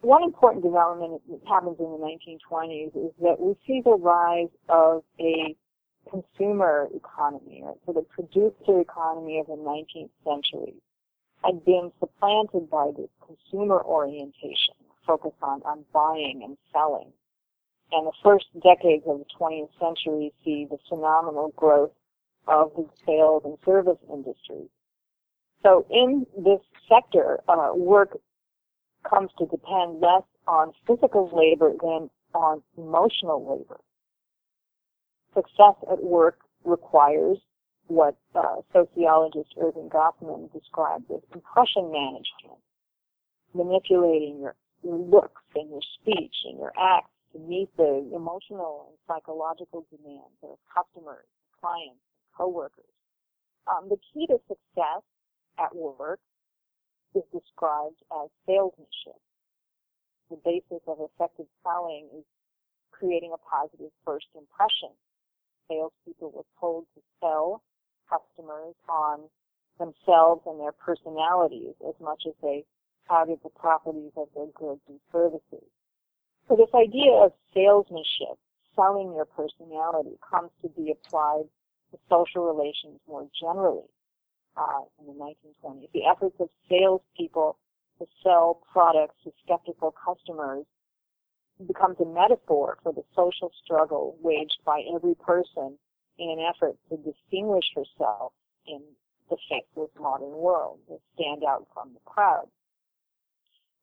[0.00, 5.02] One important development that happens in the 1920s is that we see the rise of
[5.20, 5.54] a
[6.10, 7.76] consumer economy, right?
[7.84, 10.74] So the producer economy of the 19th century
[11.44, 14.74] had been supplanted by this consumer orientation,
[15.06, 17.12] focus on, on buying and selling.
[17.92, 21.92] And the first decades of the 20th century see the phenomenal growth
[22.46, 24.68] of the sales and service industries.
[25.62, 28.18] So in this sector, uh, work
[29.08, 33.80] comes to depend less on physical labor than on emotional labor.
[35.34, 37.38] Success at work requires
[37.90, 42.62] what uh, sociologist Erving Goffman described as impression management,
[43.52, 48.98] manipulating your, your looks and your speech and your acts to meet the emotional and
[49.10, 51.26] psychological demands of customers,
[51.58, 52.94] clients, and coworkers.
[53.66, 55.02] Um, the key to success
[55.58, 56.20] at work
[57.16, 59.18] is described as salesmanship.
[60.30, 62.24] The basis of effective selling is
[62.92, 64.94] creating a positive first impression.
[65.66, 67.62] Salespeople were told to sell
[68.10, 69.30] customers on
[69.78, 72.64] themselves and their personalities as much as they
[73.08, 75.66] touted the properties of their goods and services.
[76.48, 78.36] So this idea of salesmanship,
[78.74, 81.46] selling your personality, comes to be applied
[81.92, 83.88] to social relations more generally
[84.56, 85.88] uh, in the 1920s.
[85.92, 87.56] The efforts of salespeople
[87.98, 90.66] to sell products to skeptical customers
[91.66, 95.78] becomes a metaphor for the social struggle waged by every person
[96.20, 98.32] in an effort to distinguish herself
[98.66, 98.80] in
[99.30, 102.46] the faceless modern world, to stand out from the crowd.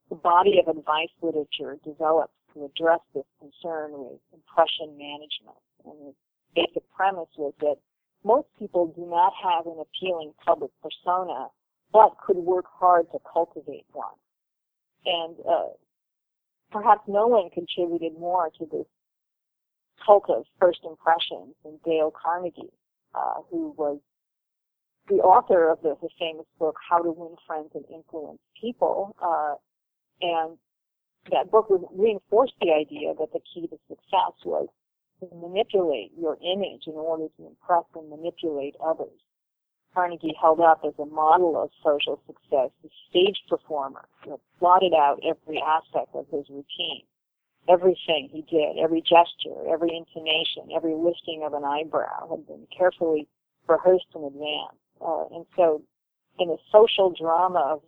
[0.09, 5.57] The body of advice literature developed to address this concern with impression management.
[5.83, 6.13] And the
[6.55, 7.77] basic premise was that
[8.23, 11.47] most people do not have an appealing public persona,
[11.91, 14.19] but could work hard to cultivate one.
[15.05, 15.73] And uh,
[16.71, 18.85] perhaps no one contributed more to this
[20.05, 22.73] cult of first impressions and Dale Carnegie,
[23.15, 23.99] uh, who was
[25.09, 29.15] the author of the, the, famous book How to Win Friends and Influence People.
[29.21, 29.55] Uh,
[30.21, 30.57] and
[31.31, 34.67] that book would reinforce the idea that the key to success was
[35.19, 39.19] to manipulate your image in order to impress and manipulate others.
[39.93, 45.19] Carnegie held up as a model of social success the stage performer who plotted out
[45.23, 47.03] every aspect of his routine
[47.69, 53.27] everything he did, every gesture, every intonation, every lifting of an eyebrow had been carefully
[53.67, 54.77] rehearsed in advance.
[55.01, 55.81] Uh, and so
[56.39, 57.81] in the social drama of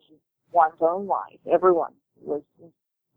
[0.51, 2.41] one's own life, everyone was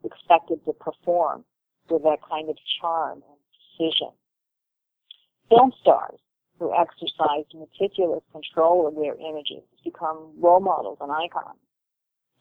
[0.05, 1.45] expected to perform
[1.91, 3.39] with that kind of charm and
[3.79, 4.11] precision.
[5.49, 6.19] Film stars
[6.59, 11.59] who exercised meticulous control of their images become role models and icons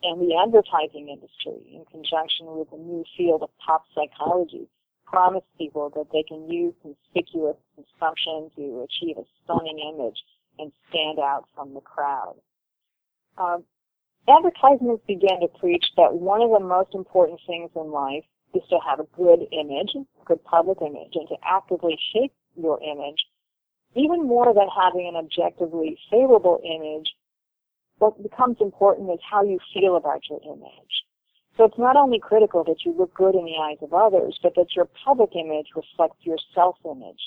[0.03, 4.67] and the advertising industry, in conjunction with a new field of pop psychology,
[5.05, 10.17] promise people that they can use conspicuous consumption to achieve a stunning image
[10.57, 12.35] and stand out from the crowd.
[13.37, 13.63] Um,
[14.27, 18.79] advertisements began to preach that one of the most important things in life is to
[18.85, 23.19] have a good image, a good public image, and to actively shape your image,
[23.95, 27.09] even more than having an objectively favorable image
[28.01, 31.05] what becomes important is how you feel about your image.
[31.55, 34.55] So it's not only critical that you look good in the eyes of others, but
[34.55, 37.21] that your public image reflects your self-image,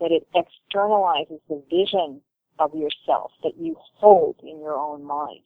[0.00, 2.20] that it externalizes the vision
[2.58, 5.44] of yourself that you hold in your own mind.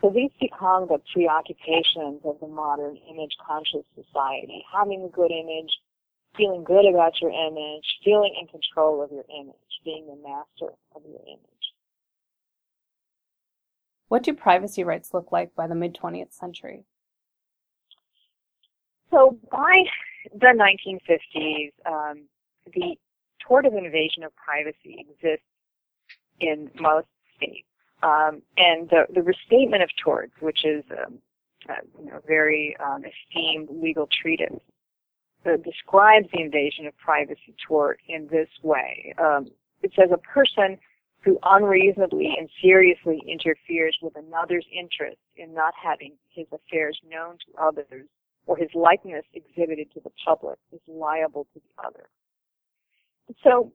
[0.00, 4.62] So these become the preoccupations of the modern image conscious society.
[4.72, 5.74] Having a good image,
[6.36, 11.02] feeling good about your image, feeling in control of your image, being the master of
[11.02, 11.57] your image.
[14.08, 16.84] What do privacy rights look like by the mid 20th century?
[19.10, 19.84] So by
[20.32, 22.24] the 1950s, um,
[22.74, 22.96] the
[23.46, 25.44] tort of invasion of privacy exists
[26.40, 27.06] in most
[27.36, 27.66] states.
[28.02, 31.18] Um, and the, the, restatement of torts, which is um,
[31.68, 34.60] a you know, very um, esteemed legal treatise,
[35.44, 39.14] uh, describes the invasion of privacy tort in this way.
[39.18, 39.48] Um,
[39.82, 40.78] it says a person
[41.24, 47.62] who unreasonably and seriously interferes with another's interest in not having his affairs known to
[47.62, 48.06] others
[48.46, 52.08] or his likeness exhibited to the public is liable to the other.
[53.42, 53.72] so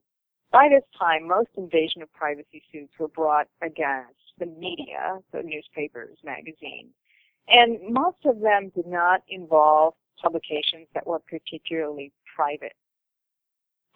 [0.51, 6.15] by this time, most invasion of privacy suits were brought against the media, so newspapers,
[6.23, 6.93] magazines,
[7.47, 12.73] and most of them did not involve publications that were particularly private.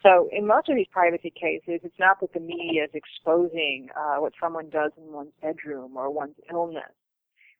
[0.04, 4.18] So in most of these privacy cases, it's not that the media is exposing uh,
[4.18, 6.94] what someone does in one's bedroom or one's illness.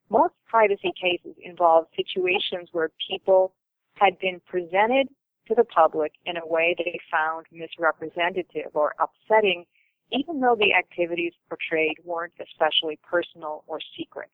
[0.08, 3.52] Most privacy cases involve situations where people
[3.94, 5.08] had been presented
[5.48, 9.64] to the public in a way they found misrepresentative or upsetting,
[10.12, 14.30] even though the activities portrayed weren't especially personal or secret.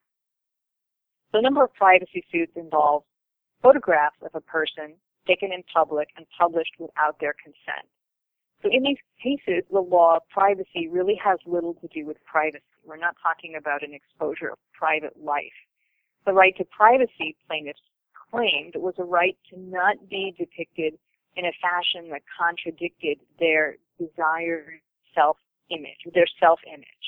[1.33, 3.03] The number of privacy suits involve
[3.61, 4.93] photographs of a person
[5.27, 7.87] taken in public and published without their consent.
[8.65, 12.63] So in these cases, the law of privacy really has little to do with privacy.
[12.83, 15.53] We're not talking about an exposure of private life.
[16.25, 17.79] The right to privacy plaintiffs
[18.31, 20.97] claimed was a right to not be depicted
[21.35, 24.81] in a fashion that contradicted their desired
[25.13, 27.05] self-image, their self-image.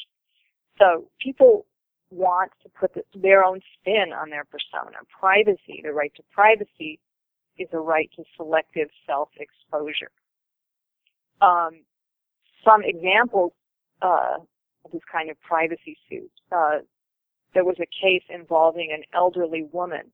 [0.78, 1.66] So people
[2.12, 4.98] want to put the, their own spin on their persona.
[5.20, 7.00] Privacy, the right to privacy,
[7.58, 10.12] is a right to selective self-exposure.
[11.42, 11.82] Um,
[12.64, 13.54] some examples
[14.02, 14.38] uh,
[14.86, 16.32] of this kind of privacy suit.
[16.52, 16.80] Uh,
[17.54, 20.12] there was a case involving an elderly woman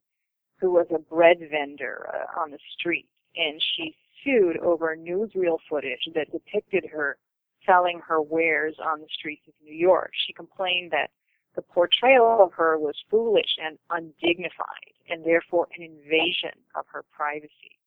[0.60, 6.08] who was a bread vendor uh, on the street, and she sued over newsreel footage
[6.16, 7.18] that depicted her
[7.66, 10.12] selling her wares on the streets of New York.
[10.26, 11.10] She complained that
[11.56, 17.78] the portrayal of her was foolish and undignified, and therefore an invasion of her privacy.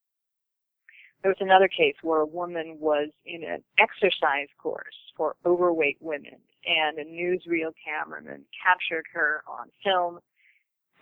[1.27, 6.39] There was another case where a woman was in an exercise course for overweight women,
[6.65, 10.21] and a newsreel cameraman captured her on film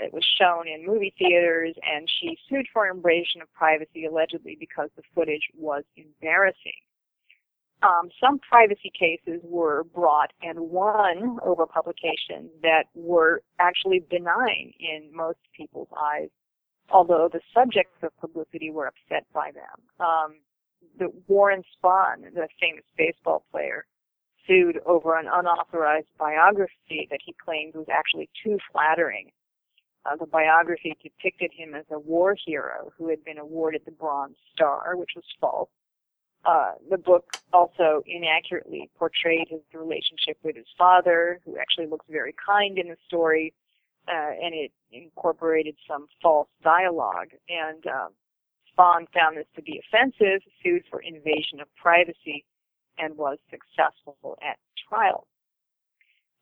[0.01, 4.89] it was shown in movie theaters, and she sued for invasion of privacy allegedly because
[4.97, 6.81] the footage was embarrassing.
[7.83, 15.11] Um, some privacy cases were brought and won over publications that were actually benign in
[15.13, 16.31] most people's eyes,
[16.91, 20.07] although the subjects of publicity were upset by them.
[20.07, 20.35] Um,
[20.99, 23.85] the Warren Spahn, the famous baseball player,
[24.47, 29.31] sued over an unauthorized biography that he claimed was actually too flattering
[30.07, 34.37] uh, the biography depicted him as a war hero who had been awarded the Bronze
[34.53, 35.71] Star, which was false.
[36.45, 42.35] Uh, the book also inaccurately portrayed his relationship with his father, who actually looks very
[42.47, 43.55] kind in the story,
[44.09, 47.29] uh, and it incorporated some false dialogue.
[47.49, 48.09] And uh,
[48.71, 52.45] Spahn found this to be offensive, sued for invasion of privacy,
[52.99, 55.27] and was successful at trial.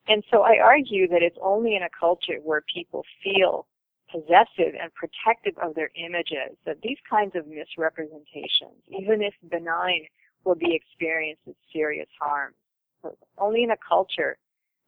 [0.08, 3.66] And so I argue that it's only in a culture where people feel
[4.10, 10.04] possessive and protective of their images that these kinds of misrepresentations, even if benign,
[10.44, 12.52] will be experienced as serious harm.
[13.02, 14.36] So only in a culture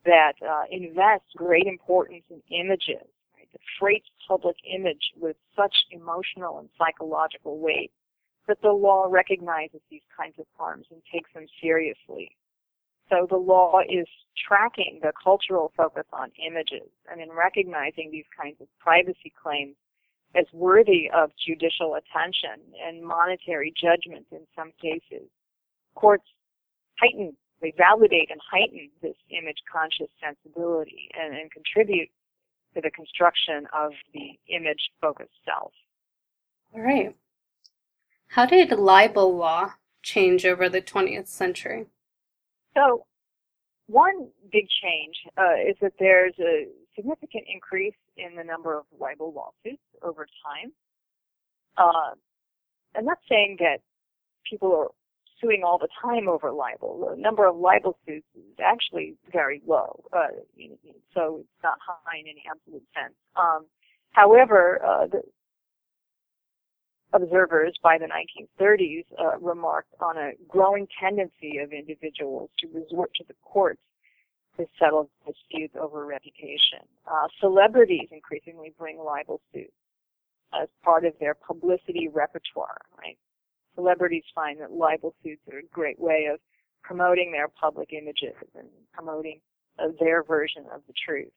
[0.05, 6.59] that uh, invests great importance in images, right, that freights public image with such emotional
[6.59, 7.90] and psychological weight,
[8.46, 12.36] that the law recognizes these kinds of harms and takes them seriously.
[13.11, 14.07] So the law is
[14.46, 19.76] tracking the cultural focus on images and in recognizing these kinds of privacy claims
[20.34, 25.28] as worthy of judicial attention and monetary judgment in some cases.
[25.94, 26.26] Courts
[26.98, 32.11] heighten, they validate and heighten this image conscious sensibility and, and contribute
[32.75, 35.73] to the construction of the image focused self.
[36.75, 37.17] All right.
[38.29, 41.87] How did libel law change over the 20th century?
[42.77, 43.07] So
[43.87, 49.33] one big change uh, is that there's a significant increase in the number of libel
[49.33, 50.71] lawsuits over time.
[51.79, 52.15] Uh,
[52.95, 53.79] I'm not saying that
[54.49, 54.91] people are
[55.41, 57.11] suing all the time over libel.
[57.14, 60.28] The number of libel suits is actually very low, uh,
[61.14, 63.14] so it's not high in any absolute sense.
[63.37, 63.66] Um,
[64.12, 65.22] however, uh, the,
[67.14, 73.24] observers by the 1930s uh, remarked on a growing tendency of individuals to resort to
[73.28, 73.80] the courts
[74.57, 76.82] to settle disputes over reputation.
[77.07, 79.72] Uh, celebrities increasingly bring libel suits
[80.61, 83.18] as part of their publicity repertoire, right?
[83.75, 86.41] Celebrities find that libel suits are a great way of
[86.83, 89.41] promoting their public images and promoting
[89.79, 91.33] uh, their version of the truth.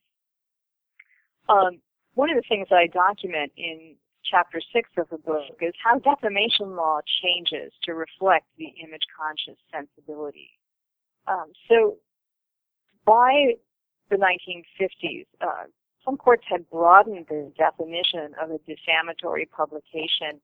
[1.50, 1.80] Um,
[2.16, 3.96] one of the things I document in
[4.30, 9.60] chapter six of the book is how defamation law changes to reflect the image conscious
[9.72, 10.52] sensibility.
[11.28, 11.98] Um, so
[13.06, 13.54] by
[14.10, 15.66] the 1950s, uh,
[16.04, 20.40] some courts had broadened the definition of a defamatory publication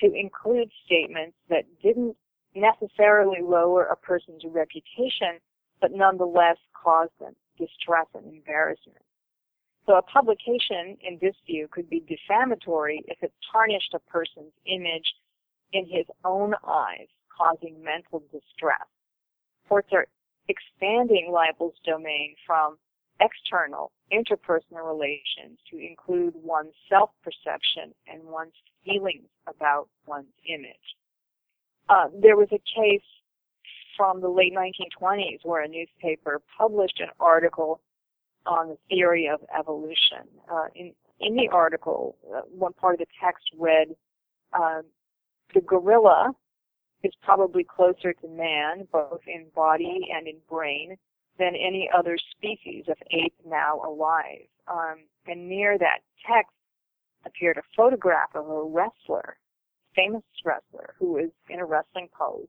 [0.00, 2.16] to include statements that didn't
[2.54, 5.38] necessarily lower a person's reputation,
[5.80, 9.02] but nonetheless caused them distress and embarrassment.
[9.86, 15.14] So a publication, in this view, could be defamatory if it tarnished a person's image
[15.72, 18.86] in his own eyes, causing mental distress.
[19.68, 20.06] Courts are
[20.48, 22.76] expanding libel's domain from
[23.20, 28.52] external, interpersonal relations to include one's self-perception and one's
[28.84, 30.76] feelings about one's image.
[31.88, 33.02] Uh, there was a case
[33.96, 37.80] from the late 1920s where a newspaper published an article
[38.46, 40.24] on the theory of evolution.
[40.50, 43.88] Uh, in, in the article, uh, one part of the text read,
[44.52, 44.82] uh,
[45.54, 46.32] the gorilla
[47.02, 50.96] is probably closer to man, both in body and in brain,
[51.38, 54.46] than any other species of ape now alive.
[54.66, 56.52] Um, and near that text
[57.24, 59.36] appeared a photograph of a wrestler,
[59.94, 62.46] famous wrestler, who was in a wrestling pose.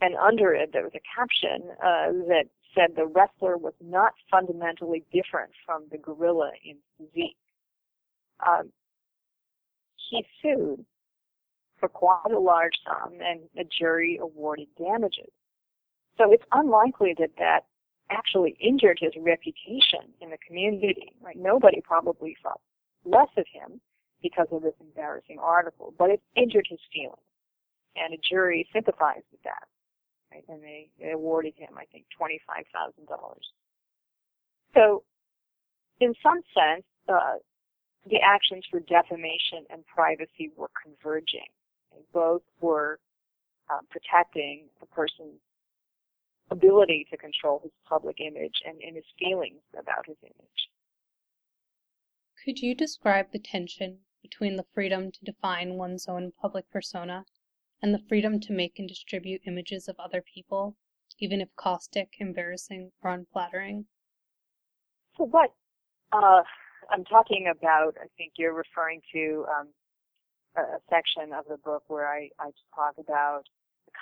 [0.00, 5.04] And under it, there was a caption uh, that said the wrestler was not fundamentally
[5.12, 7.36] different from the gorilla in physique.
[8.46, 8.70] Um,
[10.08, 10.84] he sued
[11.78, 15.30] for quite a large sum, and the jury awarded damages.
[16.18, 17.64] So it's unlikely that that
[18.10, 21.12] actually injured his reputation in the community.
[21.22, 21.36] Right?
[21.36, 22.60] Nobody probably thought
[23.04, 23.80] less of him
[24.22, 27.16] because of this embarrassing article, but it injured his feelings,
[27.96, 29.66] and a jury sympathized with that,
[30.30, 30.44] right?
[30.48, 33.46] and they, they awarded him, I think, twenty-five thousand dollars.
[34.74, 35.02] So,
[36.00, 37.38] in some sense, uh,
[38.08, 41.48] the actions for defamation and privacy were converging.
[42.12, 42.98] Both were
[43.68, 45.40] uh, protecting the person's
[46.50, 50.68] ability to control his public image and, and his feelings about his image.
[52.44, 57.24] Could you describe the tension between the freedom to define one's own public persona
[57.82, 60.76] and the freedom to make and distribute images of other people,
[61.18, 63.86] even if caustic, embarrassing, or unflattering?
[65.16, 65.52] So what
[66.12, 66.42] uh,
[66.90, 69.68] I'm talking about, I think you're referring to um,
[70.56, 73.44] a, section of the book where I, I talk about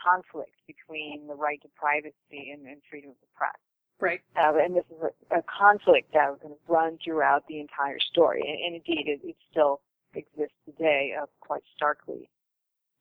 [0.04, 3.56] conflict between the right to privacy and, and freedom of the press.
[4.00, 4.20] Right.
[4.36, 7.98] Uh, and this is a, a conflict that was going to run throughout the entire
[7.98, 9.80] story, and, and indeed it, it, still
[10.14, 12.30] exists today uh, quite starkly.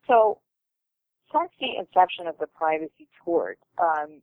[0.08, 0.40] So,
[1.32, 4.22] since the inception of the privacy tort, um,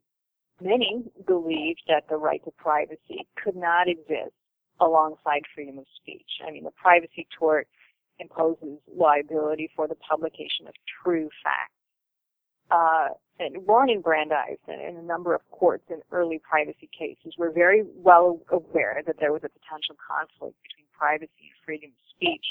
[0.61, 4.35] many believed that the right to privacy could not exist
[4.81, 6.41] alongside freedom of speech.
[6.45, 7.67] I mean, the privacy tort
[8.19, 10.73] imposes liability for the publication of
[11.03, 11.74] true facts.
[12.71, 13.09] Uh,
[13.39, 17.51] and Warren and Brandeis and, and a number of courts in early privacy cases were
[17.51, 22.45] very well aware that there was a potential conflict between privacy and freedom of speech.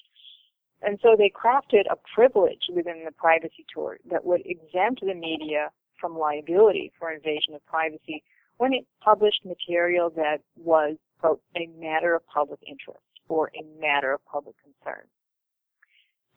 [0.82, 5.70] And so they crafted a privilege within the privacy tort that would exempt the media
[5.98, 8.22] from liability for invasion of privacy
[8.58, 14.12] when it published material that was, quote, a matter of public interest or a matter
[14.12, 15.04] of public concern.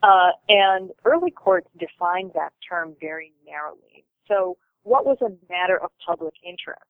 [0.03, 4.05] Uh, and early courts defined that term very narrowly.
[4.27, 6.85] So what was a matter of public interest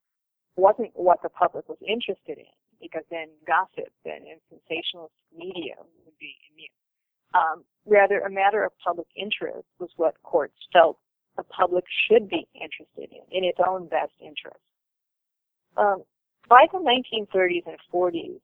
[0.57, 2.51] wasn't what the public was interested in,
[2.81, 6.69] because then gossip and, and sensationalist media would be immune.
[7.33, 10.97] Um, rather, a matter of public interest was what courts felt
[11.37, 14.59] the public should be interested in, in its own best interest.
[15.77, 16.03] Um,
[16.49, 18.39] by the 1930s and 40s,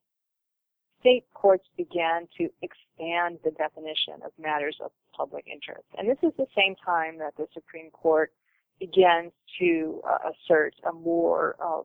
[1.04, 5.84] state courts began to expand the definition of matters of public interest.
[5.98, 8.32] And this is the same time that the Supreme Court
[8.80, 11.82] begins to uh, assert a more uh,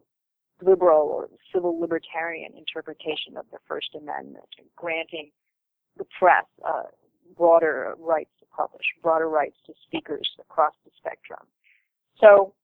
[0.62, 4.46] liberal or civil libertarian interpretation of the First Amendment,
[4.76, 5.30] granting
[5.96, 6.84] the press uh,
[7.36, 11.46] broader rights to publish, broader rights to speakers across the spectrum.
[12.20, 12.54] So,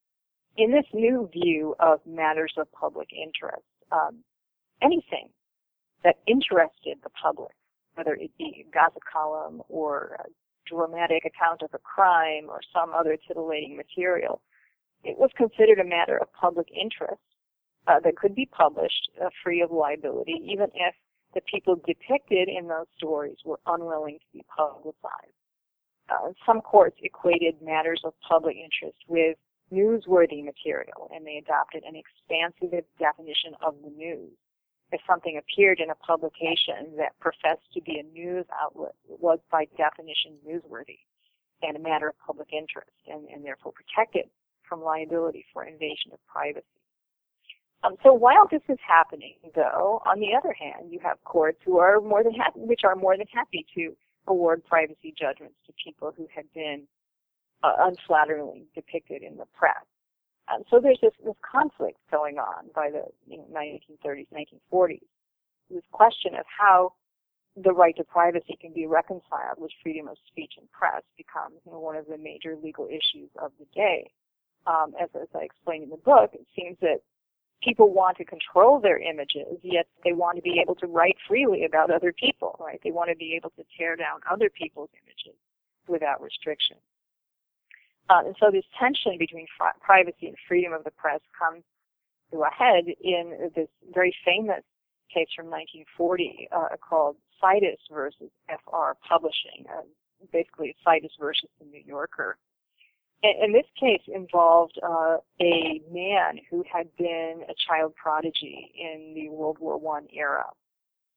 [0.57, 4.18] in this new view of matters of public interest, um,
[4.80, 5.28] anything
[6.05, 7.52] that interested the public,
[7.94, 10.28] whether it be a gossip column or a
[10.68, 14.40] dramatic account of a crime or some other titillating material.
[15.02, 17.20] It was considered a matter of public interest
[17.86, 20.94] uh, that could be published uh, free of liability, even if
[21.34, 25.34] the people depicted in those stories were unwilling to be publicized.
[26.09, 29.36] Uh, some courts equated matters of public interest with
[29.72, 34.32] newsworthy material, and they adopted an expansive definition of the news
[34.95, 39.40] if something appeared in a publication that professed to be a news outlet, it was
[39.51, 41.03] by definition newsworthy
[41.62, 44.30] and a matter of public interest and, and therefore protected
[44.68, 46.64] from liability for invasion of privacy.
[47.82, 51.78] Um, so while this is happening, though, on the other hand, you have courts who
[51.78, 53.97] are more than happy, which are more than happy to
[54.28, 56.86] award privacy judgments to people who had been
[57.62, 59.84] uh, unflatteringly depicted in the press.
[60.49, 64.26] And so there's this, this conflict going on by the you know, 1930s,
[64.72, 65.01] 1940s.
[65.70, 66.92] This question of how
[67.57, 71.72] the right to privacy can be reconciled with freedom of speech and press becomes you
[71.72, 74.11] know, one of the major legal issues of the day.
[74.66, 77.01] Um, as, as I explained in the book, it seems that
[77.62, 81.64] people want to control their images, yet they want to be able to write freely
[81.64, 82.80] about other people, right?
[82.82, 85.38] They want to be able to tear down other people's images
[85.88, 86.76] without restriction.
[88.11, 91.62] Uh, and so this tension between fr- privacy and freedom of the press comes
[92.32, 94.62] to a head in this very famous
[95.12, 99.64] case from 1940 uh, called Sidis versus FR Publishing.
[99.70, 99.82] Uh,
[100.32, 102.36] basically, Sidis versus the New Yorker.
[103.22, 109.14] And, and this case involved uh, a man who had been a child prodigy in
[109.14, 110.44] the World War One era.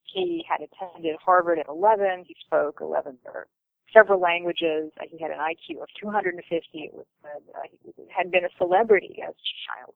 [0.03, 2.23] He had attended Harvard at 11.
[2.27, 3.47] He spoke 11 or
[3.93, 4.91] several languages.
[4.99, 6.67] Uh, he had an IQ of 250.
[6.73, 9.95] It was, uh, he had been a celebrity as a child.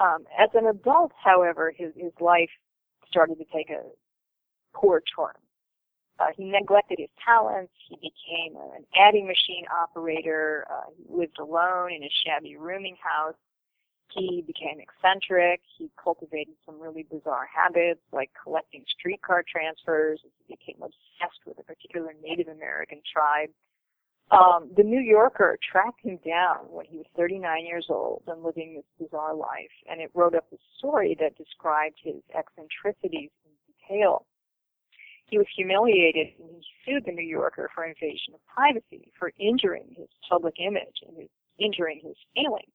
[0.00, 2.50] Um, as an adult, however, his, his life
[3.08, 3.82] started to take a
[4.74, 5.34] poor turn.
[6.18, 7.72] Uh, he neglected his talents.
[7.88, 10.66] He became an adding machine operator.
[10.70, 13.34] Uh, he lived alone in a shabby rooming house.
[14.14, 15.60] He became eccentric.
[15.78, 20.20] He cultivated some really bizarre habits like collecting streetcar transfers.
[20.22, 23.50] He became obsessed with a particular Native American tribe.
[24.30, 28.74] Um, the New Yorker tracked him down when he was 39 years old and living
[28.74, 34.26] this bizarre life, and it wrote up a story that described his eccentricities in detail.
[35.26, 39.94] He was humiliated and he sued the New Yorker for invasion of privacy, for injuring
[39.96, 42.70] his public image and his, injuring his feelings.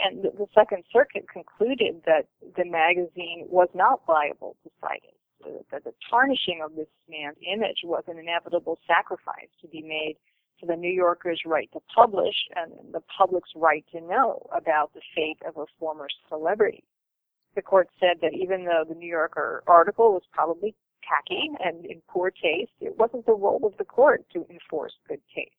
[0.00, 2.26] And the, Second Circuit concluded that
[2.56, 8.04] the magazine was not liable to Sidis, that the tarnishing of this man's image was
[8.06, 10.16] an inevitable sacrifice to be made
[10.60, 15.00] to the New Yorker's right to publish and the public's right to know about the
[15.14, 16.84] fate of a former celebrity.
[17.54, 22.02] The court said that even though the New Yorker article was probably tacky and in
[22.08, 25.54] poor taste, it wasn't the role of the court to enforce good taste.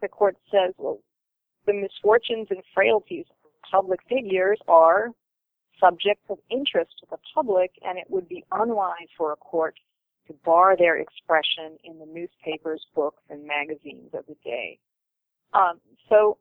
[0.00, 1.00] The court says, well,
[1.66, 3.26] the misfortunes and frailties
[3.70, 5.08] public figures are
[5.80, 9.74] subjects of interest to the public, and it would be unwise for a court
[10.26, 14.78] to bar their expression in the newspapers, books, and magazines of the day.
[15.52, 16.38] Um, so,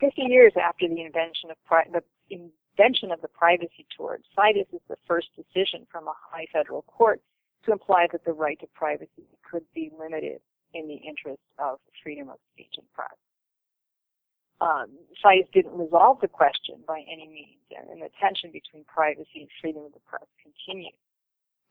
[0.00, 4.80] 50 years after the invention of pri- the invention of the privacy tort, Sidis is
[4.88, 7.20] the first decision from a high federal court
[7.64, 10.40] to imply that the right to privacy could be limited
[10.72, 13.14] in the interest of freedom of speech and press.
[14.60, 14.86] Um,
[15.22, 19.84] Sidis didn't resolve the question by any means, and the tension between privacy and freedom
[19.84, 20.94] of the press continued.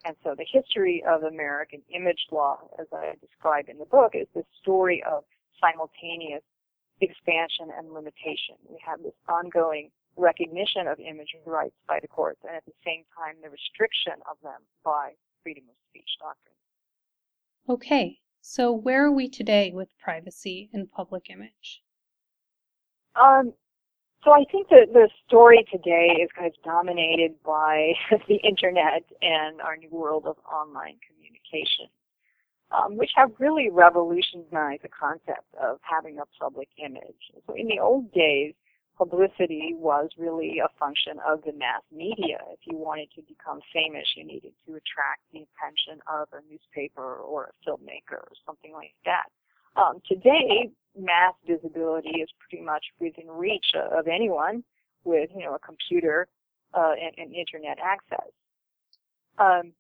[0.05, 4.27] And so the history of American image law, as I describe in the book, is
[4.35, 5.23] the story of
[5.61, 6.43] simultaneous
[6.99, 8.59] expansion and limitation.
[8.67, 13.03] We have this ongoing recognition of image rights by the courts and at the same
[13.17, 15.11] time the restriction of them by
[15.41, 16.55] freedom of speech doctrine.
[17.67, 21.81] Okay, so where are we today with privacy and public image?
[23.15, 23.53] Um,
[24.23, 27.93] so I think that the story today is kind of dominated by
[28.27, 31.91] the internet and our new world of online communication,
[32.71, 37.35] um, which have really revolutionized the concept of having a public image.
[37.45, 38.53] So in the old days,
[38.97, 42.39] publicity was really a function of the mass media.
[42.53, 47.15] If you wanted to become famous, you needed to attract the attention of a newspaper
[47.15, 49.27] or a filmmaker or something like that.
[49.75, 54.63] Um, today, mass visibility is pretty much within reach of anyone
[55.03, 56.27] with, you know, a computer
[56.73, 58.29] uh, and, and, internet access.
[59.37, 59.73] Um,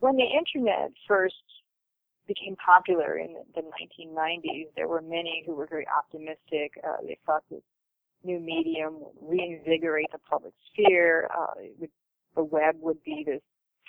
[0.00, 1.34] when the internet first
[2.26, 6.72] became popular in the 1990s, there were many who were very optimistic.
[6.82, 7.62] Uh, they thought this
[8.24, 11.28] new medium would reinvigorate the public sphere.
[11.36, 11.90] Uh, would,
[12.36, 13.42] the web would be this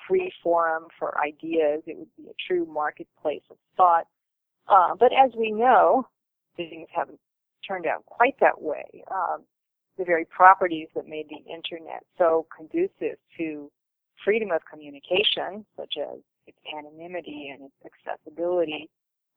[0.08, 1.84] free forum for ideas.
[1.86, 4.08] It would be a true marketplace of thought.
[4.68, 6.08] Uh, but as we know,
[6.56, 7.20] things haven't
[7.68, 8.86] turned out quite that way.
[9.10, 9.43] Um,
[9.97, 13.72] the very properties that made the internet so conducive to
[14.24, 18.89] freedom of communication, such as its anonymity and its accessibility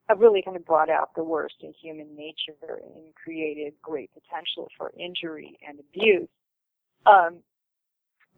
[0.08, 4.68] have really kind of brought out the worst in human nature and created great potential
[4.76, 6.28] for injury and abuse.
[7.06, 7.38] Um,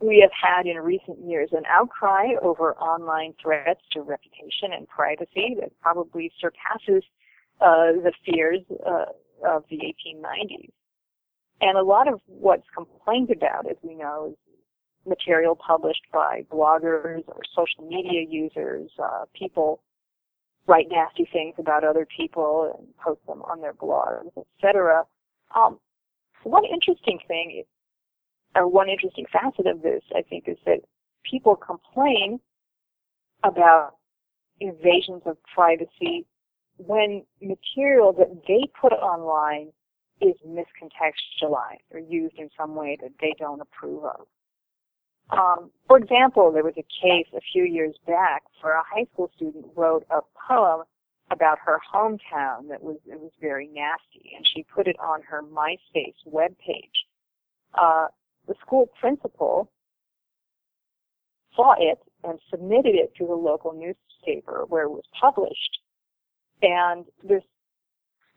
[0.01, 5.57] we have had in recent years an outcry over online threats to reputation and privacy
[5.61, 7.03] that probably surpasses
[7.61, 9.07] uh, the fears uh,
[9.47, 10.71] of the 1890s.
[11.61, 14.37] And a lot of what's complained about, as we know, is
[15.07, 19.81] material published by bloggers or social media users, uh, people
[20.67, 25.05] write nasty things about other people and post them on their blogs, etc.
[25.55, 25.79] Um,
[26.43, 27.63] one interesting thing,
[28.57, 30.81] or one interesting facet of this, I think, is that
[31.31, 32.41] people complain
[33.45, 33.97] about
[34.61, 36.27] invasions of privacy
[36.79, 39.73] when material that they put online
[40.21, 44.27] is miscontextualized or used in some way that they don't approve of.
[45.31, 49.31] Um, for example, there was a case a few years back where a high school
[49.37, 50.85] student wrote a poem
[51.31, 55.43] about her hometown that was it was very nasty, and she put it on her
[55.43, 56.95] MySpace webpage.
[57.75, 58.07] Uh,
[58.47, 59.71] the school principal
[61.55, 65.79] saw it and submitted it to the local newspaper where it was published.
[66.63, 67.43] And this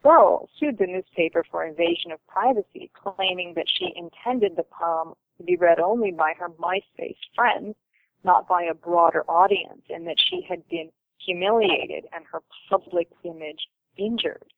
[0.03, 5.43] girl sued the newspaper for invasion of privacy, claiming that she intended the poem to
[5.43, 7.76] be read only by her MySpace friends,
[8.24, 10.89] not by a broader audience, and that she had been
[11.26, 14.53] humiliated and her public image injured.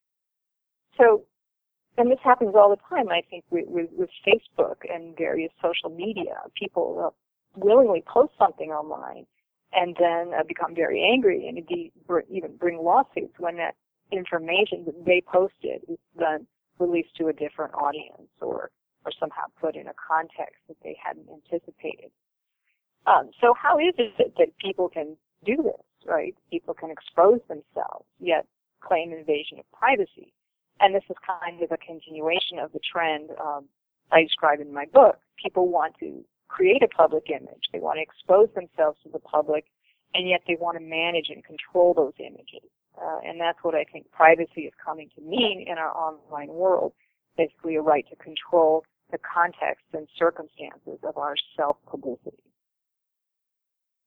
[0.97, 1.23] So,
[2.01, 5.95] and this happens all the time, I think, with, with, with Facebook and various social
[5.95, 6.33] media.
[6.57, 7.13] People
[7.55, 9.25] willingly post something online
[9.71, 11.91] and then uh, become very angry and indeed
[12.29, 13.75] even bring lawsuits when that
[14.11, 16.47] information that they posted is then
[16.79, 18.71] released to a different audience or
[19.05, 22.11] or somehow put in a context that they hadn't anticipated.
[23.07, 26.35] Um, so how is it that people can do this, right?
[26.51, 28.45] People can expose themselves, yet
[28.79, 30.33] claim invasion of privacy.
[30.81, 33.65] And this is kind of a continuation of the trend um,
[34.11, 35.19] I describe in my book.
[35.41, 37.69] People want to create a public image.
[37.71, 39.65] They want to expose themselves to the public,
[40.13, 42.67] and yet they want to manage and control those images.
[43.01, 46.93] Uh, and that's what I think privacy is coming to mean in our online world.
[47.37, 52.43] Basically a right to control the context and circumstances of our self-publicity.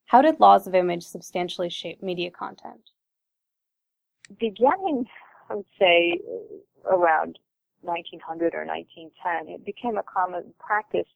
[0.07, 2.91] How did laws of image substantially shape media content?
[4.39, 5.07] Beginning,
[5.51, 6.19] I would say,
[6.91, 7.39] around
[7.83, 11.09] 1900 or 1910, it became a common practice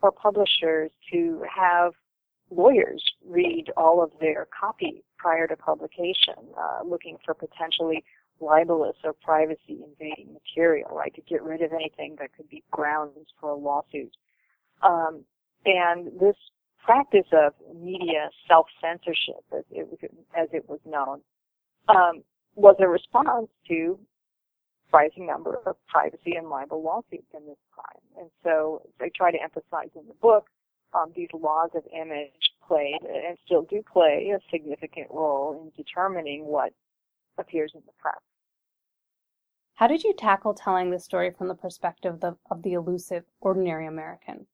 [0.00, 1.92] for publishers to have
[2.50, 8.04] lawyers read all of their copy prior to publication, uh, looking for potentially
[8.40, 13.28] libelous or privacy invading material, right, to get rid of anything that could be grounds
[13.40, 14.14] for a lawsuit.
[14.82, 15.24] Um,
[15.64, 16.34] and this
[16.84, 19.98] practice of media self-censorship, as it was,
[20.36, 21.20] as it was known,
[21.88, 22.22] um,
[22.54, 23.98] was a response to
[24.92, 28.02] rising number of privacy and libel lawsuits in this time.
[28.18, 30.46] And so I try to emphasize in the book
[30.94, 36.44] um, these laws of image played and still do play a significant role in determining
[36.44, 36.72] what
[37.38, 38.20] appears in the press.
[39.74, 43.24] How did you tackle telling the story from the perspective of the, of the elusive,
[43.40, 44.46] ordinary American?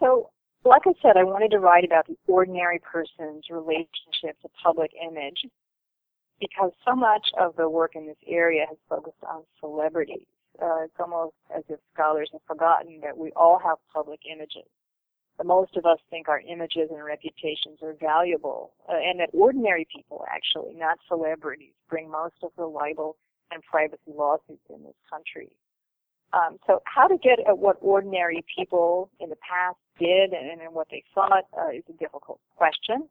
[0.00, 0.30] So,
[0.64, 5.46] like I said, I wanted to write about the ordinary person's relationship to public image
[6.40, 10.26] because so much of the work in this area has focused on celebrities.
[10.60, 14.68] Uh, it's almost as if scholars have forgotten that we all have public images.
[15.36, 19.86] But most of us think our images and reputations are valuable, uh, and that ordinary
[19.94, 23.16] people, actually, not celebrities, bring most of the libel
[23.50, 25.50] and privacy lawsuits in this country.
[26.32, 30.74] Um, so how to get at what ordinary people in the past did and, and
[30.74, 33.08] what they thought uh, is a difficult question,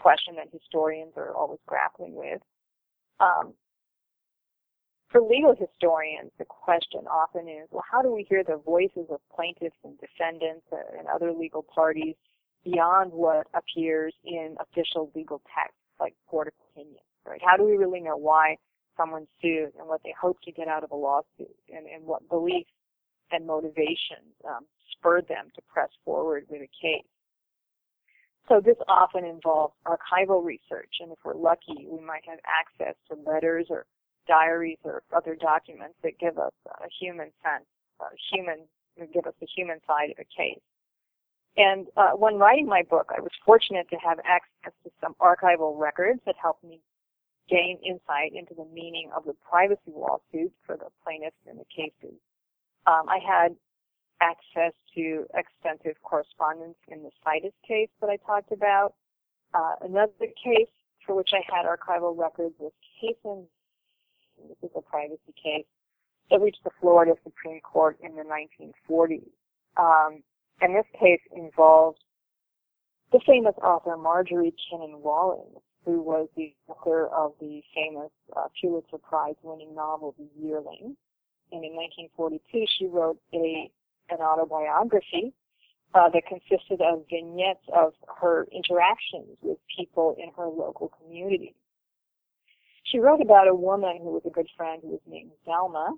[0.00, 2.40] question that historians are always grappling with.
[3.20, 3.54] Um,
[5.10, 9.18] for legal historians, the question often is, well, how do we hear the voices of
[9.34, 12.14] plaintiffs and defendants and other legal parties
[12.64, 17.40] beyond what appears in official legal texts like court opinions, right?
[17.44, 18.56] How do we really know why
[18.96, 22.28] someone sued and what they hope to get out of a lawsuit and, and what
[22.28, 22.70] beliefs
[23.32, 27.04] and motivations um, spurred them to press forward with a case?
[28.50, 33.14] So this often involves archival research, and if we're lucky, we might have access to
[33.30, 33.86] letters or
[34.26, 37.64] diaries or other documents that give us a human sense,
[38.00, 38.66] a human,
[39.14, 40.60] give us the human side of a case.
[41.56, 45.78] And uh, when writing my book, I was fortunate to have access to some archival
[45.78, 46.80] records that helped me
[47.48, 52.18] gain insight into the meaning of the privacy lawsuits for the plaintiffs in the cases.
[52.86, 53.54] Um, I had
[54.20, 58.94] access to extensive correspondence in the Sidis case that I talked about.
[59.54, 60.68] Uh, another case
[61.06, 63.46] for which I had archival records was Cason
[64.48, 65.66] this is a privacy case
[66.30, 69.28] that reached the Florida Supreme Court in the 1940s.
[69.76, 70.22] Um,
[70.60, 71.98] and this case involved
[73.12, 78.98] the famous author Marjorie Kinnan Rawlings, who was the author of the famous uh, Pulitzer
[78.98, 80.96] Prize winning novel The Yearling.
[81.52, 83.70] And in 1942, she wrote a
[84.10, 85.32] an autobiography
[85.94, 91.54] uh, that consisted of vignettes of her interactions with people in her local community.
[92.84, 95.96] she wrote about a woman who was a good friend who was named Zelma.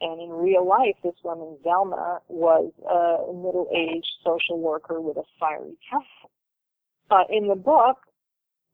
[0.00, 5.76] And in real life, this woman, Zelma, was a middle-aged social worker with a fiery
[5.88, 6.06] temper.
[7.08, 7.98] Uh, in the book,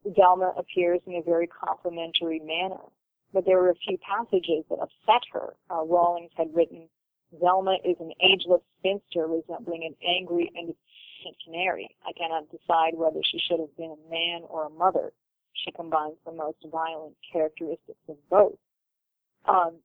[0.07, 2.81] Zelma appears in a very complimentary manner,
[3.31, 5.53] but there were a few passages that upset her.
[5.69, 6.89] Uh, Rawlings had written,
[7.35, 11.95] Zelma is an ageless spinster resembling an angry and deficient canary.
[12.05, 15.13] I cannot decide whether she should have been a man or a mother.
[15.53, 18.57] She combines the most violent characteristics of both.
[19.45, 19.79] Um,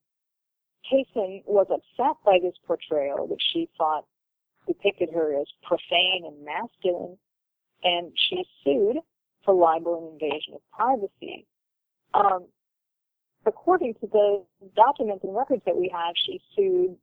[0.90, 4.04] Cason was upset by this portrayal, which she thought
[4.66, 7.18] depicted her as profane and masculine,
[7.82, 8.98] and she sued
[9.44, 11.46] for libel and invasion of privacy.
[12.14, 12.46] Um,
[13.46, 16.96] according to the documents and records that we have, she sued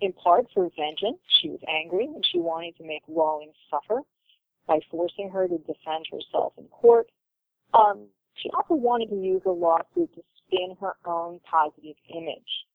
[0.00, 1.18] in part for vengeance.
[1.40, 4.02] She was angry and she wanted to make Rawlings suffer
[4.66, 7.08] by forcing her to defend herself in court.
[7.74, 12.66] Um, she also wanted to use a lawsuit to spin her own positive image.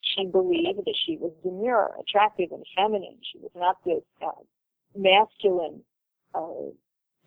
[0.00, 3.18] She believed that she was demure, attractive, and feminine.
[3.32, 4.42] She was not this uh,
[4.96, 5.82] masculine,
[6.34, 6.70] uh,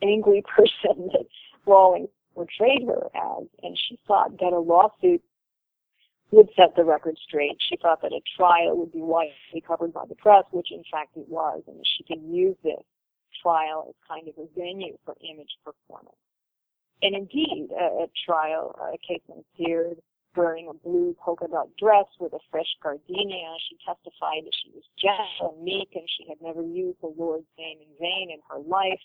[0.01, 1.25] angry person that
[1.65, 5.21] Rawlings portrayed her as, and she thought that a lawsuit
[6.31, 7.57] would set the record straight.
[7.69, 11.15] She thought that a trial would be widely covered by the press, which in fact
[11.15, 12.83] it was, and she could use this
[13.41, 16.17] trial as kind of a venue for image performance.
[17.01, 19.99] And indeed, uh, at trial, uh, Cason appeared
[20.35, 23.55] wearing a blue polka dot dress with a fresh gardenia.
[23.69, 27.47] She testified that she was gentle and meek and she had never used the Lord's
[27.57, 28.99] name in vain in her life.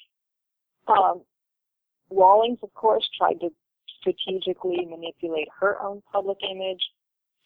[0.88, 1.22] Um,
[2.62, 3.50] of course, tried to
[4.00, 6.82] strategically manipulate her own public image.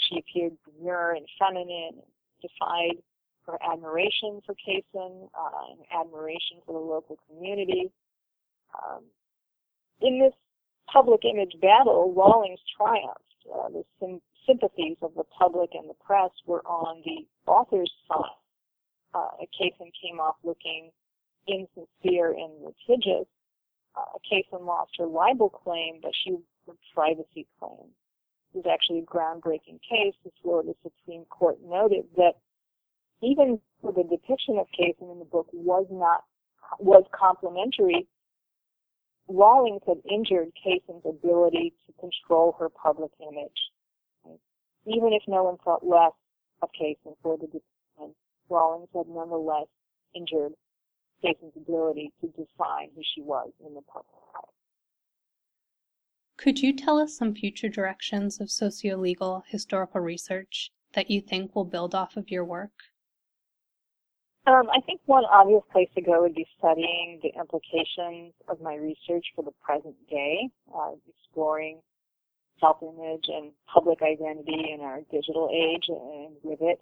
[0.08, 2.02] She appeared demure and feminine,
[2.42, 3.02] defied
[3.46, 7.90] her admiration for Cason uh, and admiration for the local community.
[8.74, 9.04] Um,
[10.00, 10.32] in this
[10.90, 13.20] public image battle, Rawlings triumphed.
[13.52, 18.40] Uh, the sim- sympathies of the public and the press were on the author's side.
[19.14, 19.28] Uh,
[19.60, 20.90] Cason came off looking
[21.46, 23.26] insincere and litigious.
[23.96, 26.36] Uh, Cason lost her libel claim, but she
[26.66, 27.90] her privacy claim.
[28.54, 30.14] Was actually a groundbreaking case.
[30.24, 32.34] The Florida Supreme Court noted that
[33.20, 36.22] even for the depiction of Cason in the book was not
[36.78, 38.06] was complimentary
[39.28, 43.72] Rawlings had injured Cason's ability to control her public image.
[44.86, 46.12] Even if no one thought less
[46.60, 48.14] of Cason for the decision,
[48.50, 49.66] Rawlings had nonetheless
[50.14, 50.52] injured
[51.22, 54.53] Cason's ability to define who she was in the public eye.
[56.36, 61.64] Could you tell us some future directions of socio-legal historical research that you think will
[61.64, 62.72] build off of your work?
[64.46, 68.74] Um, I think one obvious place to go would be studying the implications of my
[68.74, 71.80] research for the present day, uh, exploring
[72.60, 76.78] self-image and public identity in our digital age, and with it,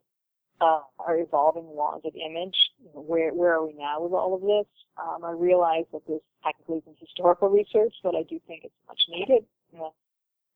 [0.63, 2.55] uh, our evolving laws of image.
[2.95, 4.69] Where where are we now with all of this?
[4.97, 9.01] Um, I realize that this technically isn't historical research, but I do think it's much
[9.09, 9.45] needed.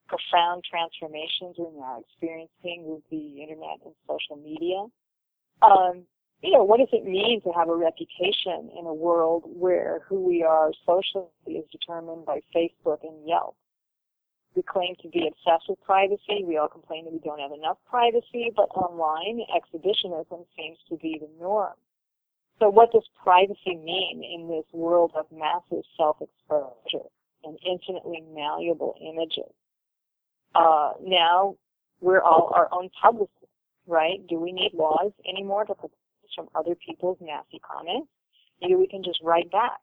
[0.06, 4.86] Profound transformations we're now experiencing with the internet and social media.
[5.62, 6.06] Um,
[6.42, 10.22] you know, what does it mean to have a reputation in a world where who
[10.22, 13.56] we are socially is determined by Facebook and Yelp?
[14.56, 16.42] We claim to be obsessed with privacy.
[16.44, 21.20] We all complain that we don't have enough privacy, but online exhibitionism seems to be
[21.20, 21.74] the norm.
[22.58, 27.06] So what does privacy mean in this world of massive self-exposure
[27.44, 29.52] and infinitely malleable images?
[30.54, 31.56] Uh, now
[32.00, 33.36] we're all our own publicists,
[33.86, 34.26] right?
[34.26, 35.92] Do we need laws anymore to protect
[36.24, 38.08] us from other people's nasty comments.
[38.62, 39.80] Maybe we can just write back.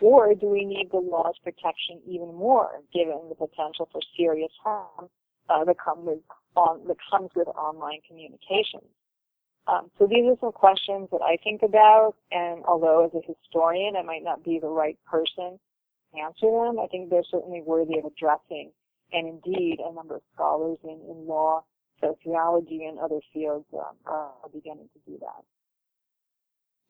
[0.00, 5.08] Or do we need the law's protection even more, given the potential for serious harm
[5.48, 6.20] uh, that, come with,
[6.56, 8.80] on, that comes with online communication?
[9.66, 13.96] Um, so these are some questions that I think about, and although as a historian
[13.96, 15.58] I might not be the right person
[16.14, 18.70] to answer them, I think they're certainly worthy of addressing.
[19.12, 21.64] And indeed, a number of scholars in, in law,
[22.00, 25.44] sociology, and other fields um, are beginning to do that.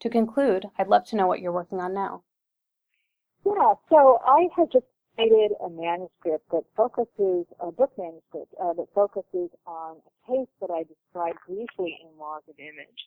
[0.01, 2.23] To conclude, I'd love to know what you're working on now.
[3.45, 8.87] Yeah, so I have just created a manuscript that focuses, a book manuscript, uh, that
[8.95, 13.03] focuses on a case that I described briefly in Laws of Image.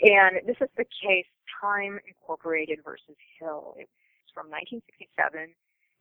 [0.00, 1.26] And this is the case
[1.60, 3.74] Time Incorporated versus Hill.
[3.78, 3.90] It's
[4.34, 5.54] from 1967,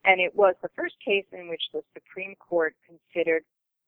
[0.05, 3.43] and it was the first case in which the Supreme Court considered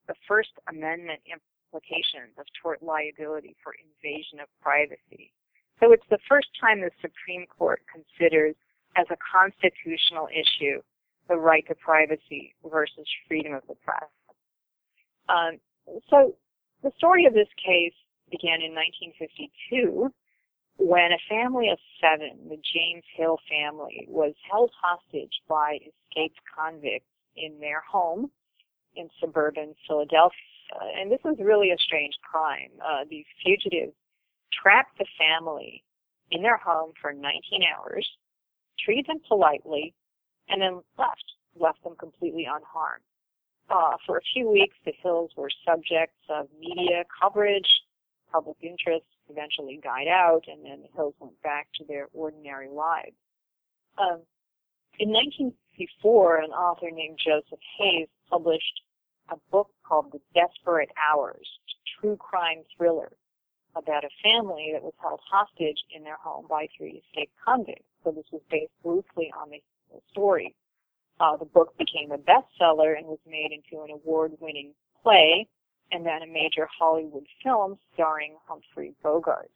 [0.07, 5.33] the First Amendment implications of tort liability for invasion of privacy.
[5.79, 8.55] So it's the first time the Supreme Court considers
[8.95, 10.81] as a constitutional issue
[11.29, 14.09] the right to privacy versus freedom of the press.
[15.29, 15.59] Um,
[16.09, 16.35] so
[16.83, 17.93] the story of this case
[18.29, 20.11] began in 1952
[20.77, 27.07] when a family of seven, the James Hill family, was held hostage by escaped convicts
[27.37, 28.31] in their home
[28.95, 30.37] in suburban Philadelphia.
[30.97, 32.71] And this was really a strange crime.
[32.83, 33.93] Uh, these fugitives
[34.51, 35.83] trapped the family
[36.31, 38.07] in their home for 19 hours,
[38.79, 39.93] treated them politely,
[40.49, 41.23] and then left,
[41.55, 43.03] left them completely unharmed.
[43.69, 47.67] Uh, for a few weeks, the Hills were subjects of media coverage,
[48.31, 53.15] public interest eventually died out, and then the Hills went back to their ordinary lives.
[53.97, 54.21] Um,
[54.99, 58.81] in 1964, an author named Joseph Hayes published
[59.29, 61.47] a book called The Desperate Hours,
[61.99, 63.11] true crime thriller
[63.75, 67.85] about a family that was held hostage in their home by three escaped convicts.
[68.03, 69.61] So this was based loosely on the
[70.11, 70.55] story.
[71.19, 75.47] Uh, the book became a bestseller and was made into an award-winning play
[75.91, 79.51] and then a major Hollywood film starring Humphrey Bogart.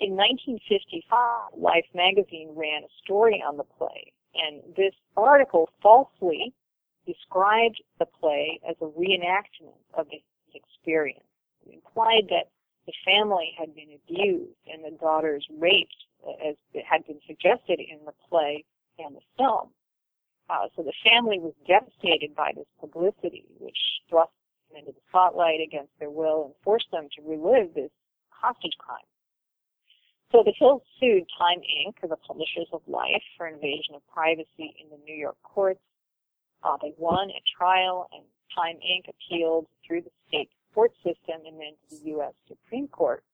[0.00, 6.52] In 1955, Life magazine ran a story on the play, and this article falsely
[7.06, 10.22] described the play as a reenactment of his
[10.54, 11.24] experience.
[11.66, 12.48] It implied that
[12.86, 16.06] the family had been abused and the daughters raped,
[16.46, 16.56] as
[16.88, 18.64] had been suggested in the play
[18.98, 19.70] and the film.
[20.48, 24.32] Uh, so the family was devastated by this publicity, which thrust
[24.70, 27.90] them into the spotlight against their will and forced them to relive this
[28.30, 29.06] hostage crime.
[30.32, 34.90] So the Hills sued Time Inc., the publishers of Life, for invasion of privacy in
[34.90, 35.80] the New York courts.
[36.62, 38.22] Uh, they won at trial, and
[38.54, 39.08] Time Inc.
[39.08, 42.32] appealed through the state court system and then to the U.S.
[42.46, 43.24] Supreme Court.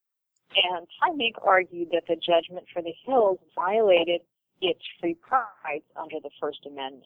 [0.55, 0.87] And
[1.21, 1.35] Inc.
[1.43, 4.23] argued that the judgment for the Hills violated
[4.61, 5.17] its free
[5.65, 7.05] rights under the First Amendment.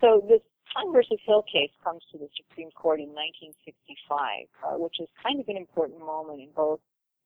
[0.00, 4.96] So this Time versus Hill case comes to the Supreme Court in 1965, uh, which
[5.00, 6.80] is kind of an important moment in both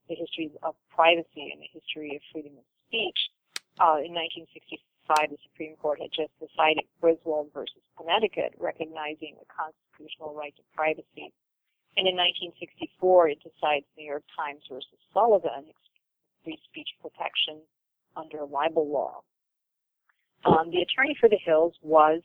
[0.09, 3.31] the history of privacy and the history of freedom of speech.
[3.79, 10.35] Uh, in 1965, the Supreme Court had just decided Griswold versus Connecticut, recognizing the constitutional
[10.35, 11.31] right to privacy.
[11.97, 15.73] And in 1964, it decides New York Times versus Sullivan,
[16.45, 17.61] free speech protection
[18.17, 19.23] under libel law.
[20.45, 22.21] Um, the attorney for the Hills was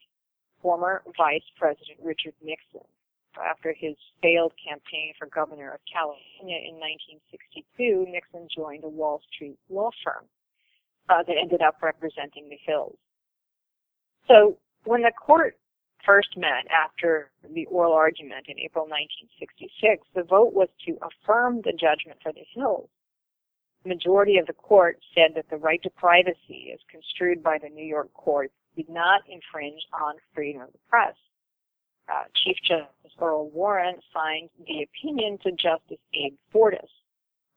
[0.61, 2.85] former Vice President Richard Nixon.
[3.39, 9.57] After his failed campaign for governor of California in 1962, Nixon joined a Wall Street
[9.69, 10.27] law firm
[11.07, 12.97] uh, that ended up representing the Hills.
[14.27, 15.55] So when the court
[16.05, 21.73] first met after the oral argument in April 1966, the vote was to affirm the
[21.73, 22.89] judgment for the Hills
[23.83, 27.69] The majority of the court said that the right to privacy, as construed by the
[27.69, 31.15] New York courts, did not infringe on freedom of the press.
[32.11, 36.89] Uh, Chief Justice Earl Warren signed the opinion to Justice Abe Fortas,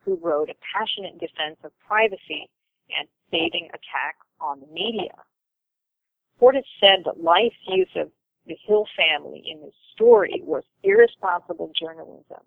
[0.04, 2.48] who wrote a passionate defense of privacy
[2.96, 5.14] and scathing attack on the media.
[6.40, 8.10] Fortas said that life's use of
[8.46, 12.44] the Hill family in this story was irresponsible journalism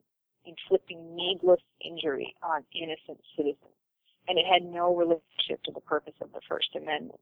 [0.47, 3.75] inflicting needless injury on innocent citizens,
[4.27, 7.19] and it had no relationship to the purpose of the First Amendment.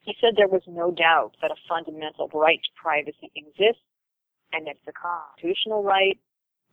[0.00, 3.84] He said there was no doubt that a fundamental right to privacy exists,
[4.52, 6.18] and it's a constitutional right,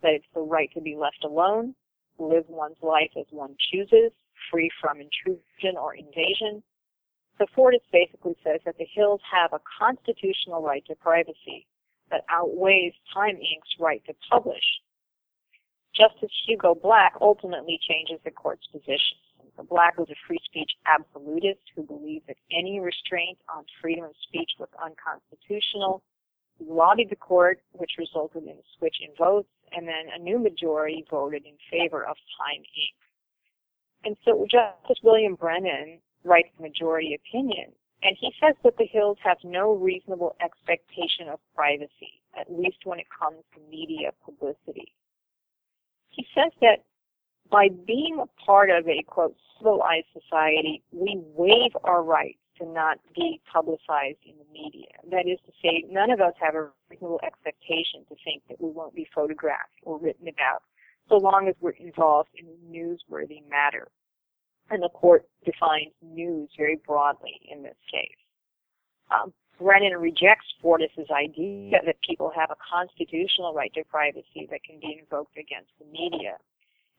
[0.01, 1.76] that it's the right to be left alone,
[2.18, 4.12] live one's life as one chooses,
[4.49, 6.64] free from intrusion or invasion.
[7.39, 11.65] So Fortas basically says that the Hills have a constitutional right to privacy
[12.11, 14.63] that outweighs Time Inc.'s right to publish
[15.95, 19.17] Justice Hugo Black ultimately changes the court's position.
[19.69, 24.51] Black was a free speech absolutist who believed that any restraint on freedom of speech
[24.57, 26.01] was unconstitutional.
[26.57, 30.39] He lobbied the court, which resulted in a switch in votes, and then a new
[30.39, 34.05] majority voted in favor of Time Inc.
[34.05, 37.72] And so Justice William Brennan the majority opinion,
[38.03, 42.99] and he says that the Hills have no reasonable expectation of privacy, at least when
[42.99, 44.93] it comes to media publicity
[46.20, 46.84] he says that
[47.49, 52.99] by being a part of a quote civilized society, we waive our rights to not
[53.15, 54.91] be publicized in the media.
[55.09, 58.70] That is to say, none of us have a reasonable expectation to think that we
[58.70, 60.63] won't be photographed or written about,
[61.07, 63.88] so long as we're involved in newsworthy matter.
[64.70, 68.20] And the court defined news very broadly in this case.
[69.09, 74.80] Um, Brennan rejects Fortas's idea that people have a constitutional right to privacy that can
[74.80, 76.38] be invoked against the media.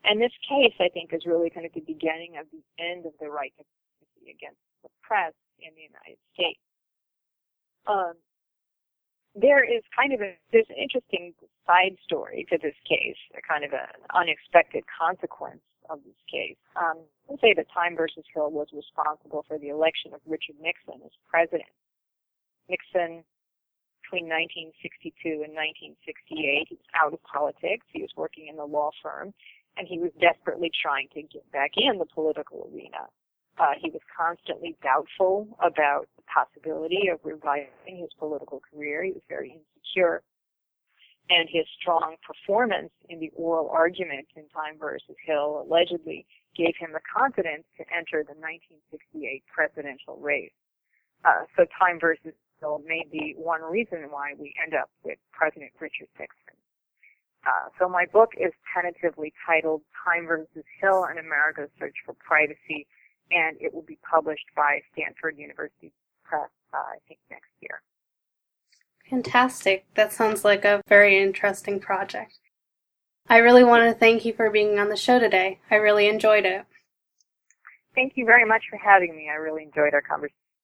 [0.05, 3.12] And this case, I think, is really kind of the beginning of the end of
[3.21, 6.61] the right to privacy against the press in the United States.
[7.87, 8.14] Um,
[9.35, 11.33] there is kind of a there's an interesting
[11.71, 16.59] side story to this case, a kind of an unexpected consequence of this case.
[16.75, 16.99] Um,
[17.29, 21.14] let's say that Time versus Hill was responsible for the election of Richard Nixon as
[21.31, 21.71] president.
[22.68, 23.23] Nixon,
[24.03, 27.87] between 1962 and 1968, he was out of politics.
[27.91, 29.35] He was working in the law firm,
[29.79, 33.07] and he was desperately trying to get back in the political arena.
[33.59, 39.03] Uh, he was constantly doubtful about the possibility of reviving his political career.
[39.03, 40.23] He was very insecure
[41.31, 46.26] and his strong performance in the oral argument in Time versus Hill allegedly
[46.57, 50.53] gave him the confidence to enter the 1968 presidential race.
[51.24, 55.70] Uh, so Time versus Hill may be one reason why we end up with President
[55.78, 56.59] Richard Nixon.
[57.47, 62.87] Uh, so my book is tentatively titled Time versus Hill and America's Search for Privacy,
[63.31, 65.93] and it will be published by Stanford University
[66.24, 67.81] Press, uh, I think, next year.
[69.11, 69.85] Fantastic.
[69.97, 72.39] That sounds like a very interesting project.
[73.29, 75.59] I really want to thank you for being on the show today.
[75.71, 76.65] I really enjoyed it.
[77.95, 79.29] Thank you very much for having me.
[79.29, 80.37] I really enjoyed our conversation.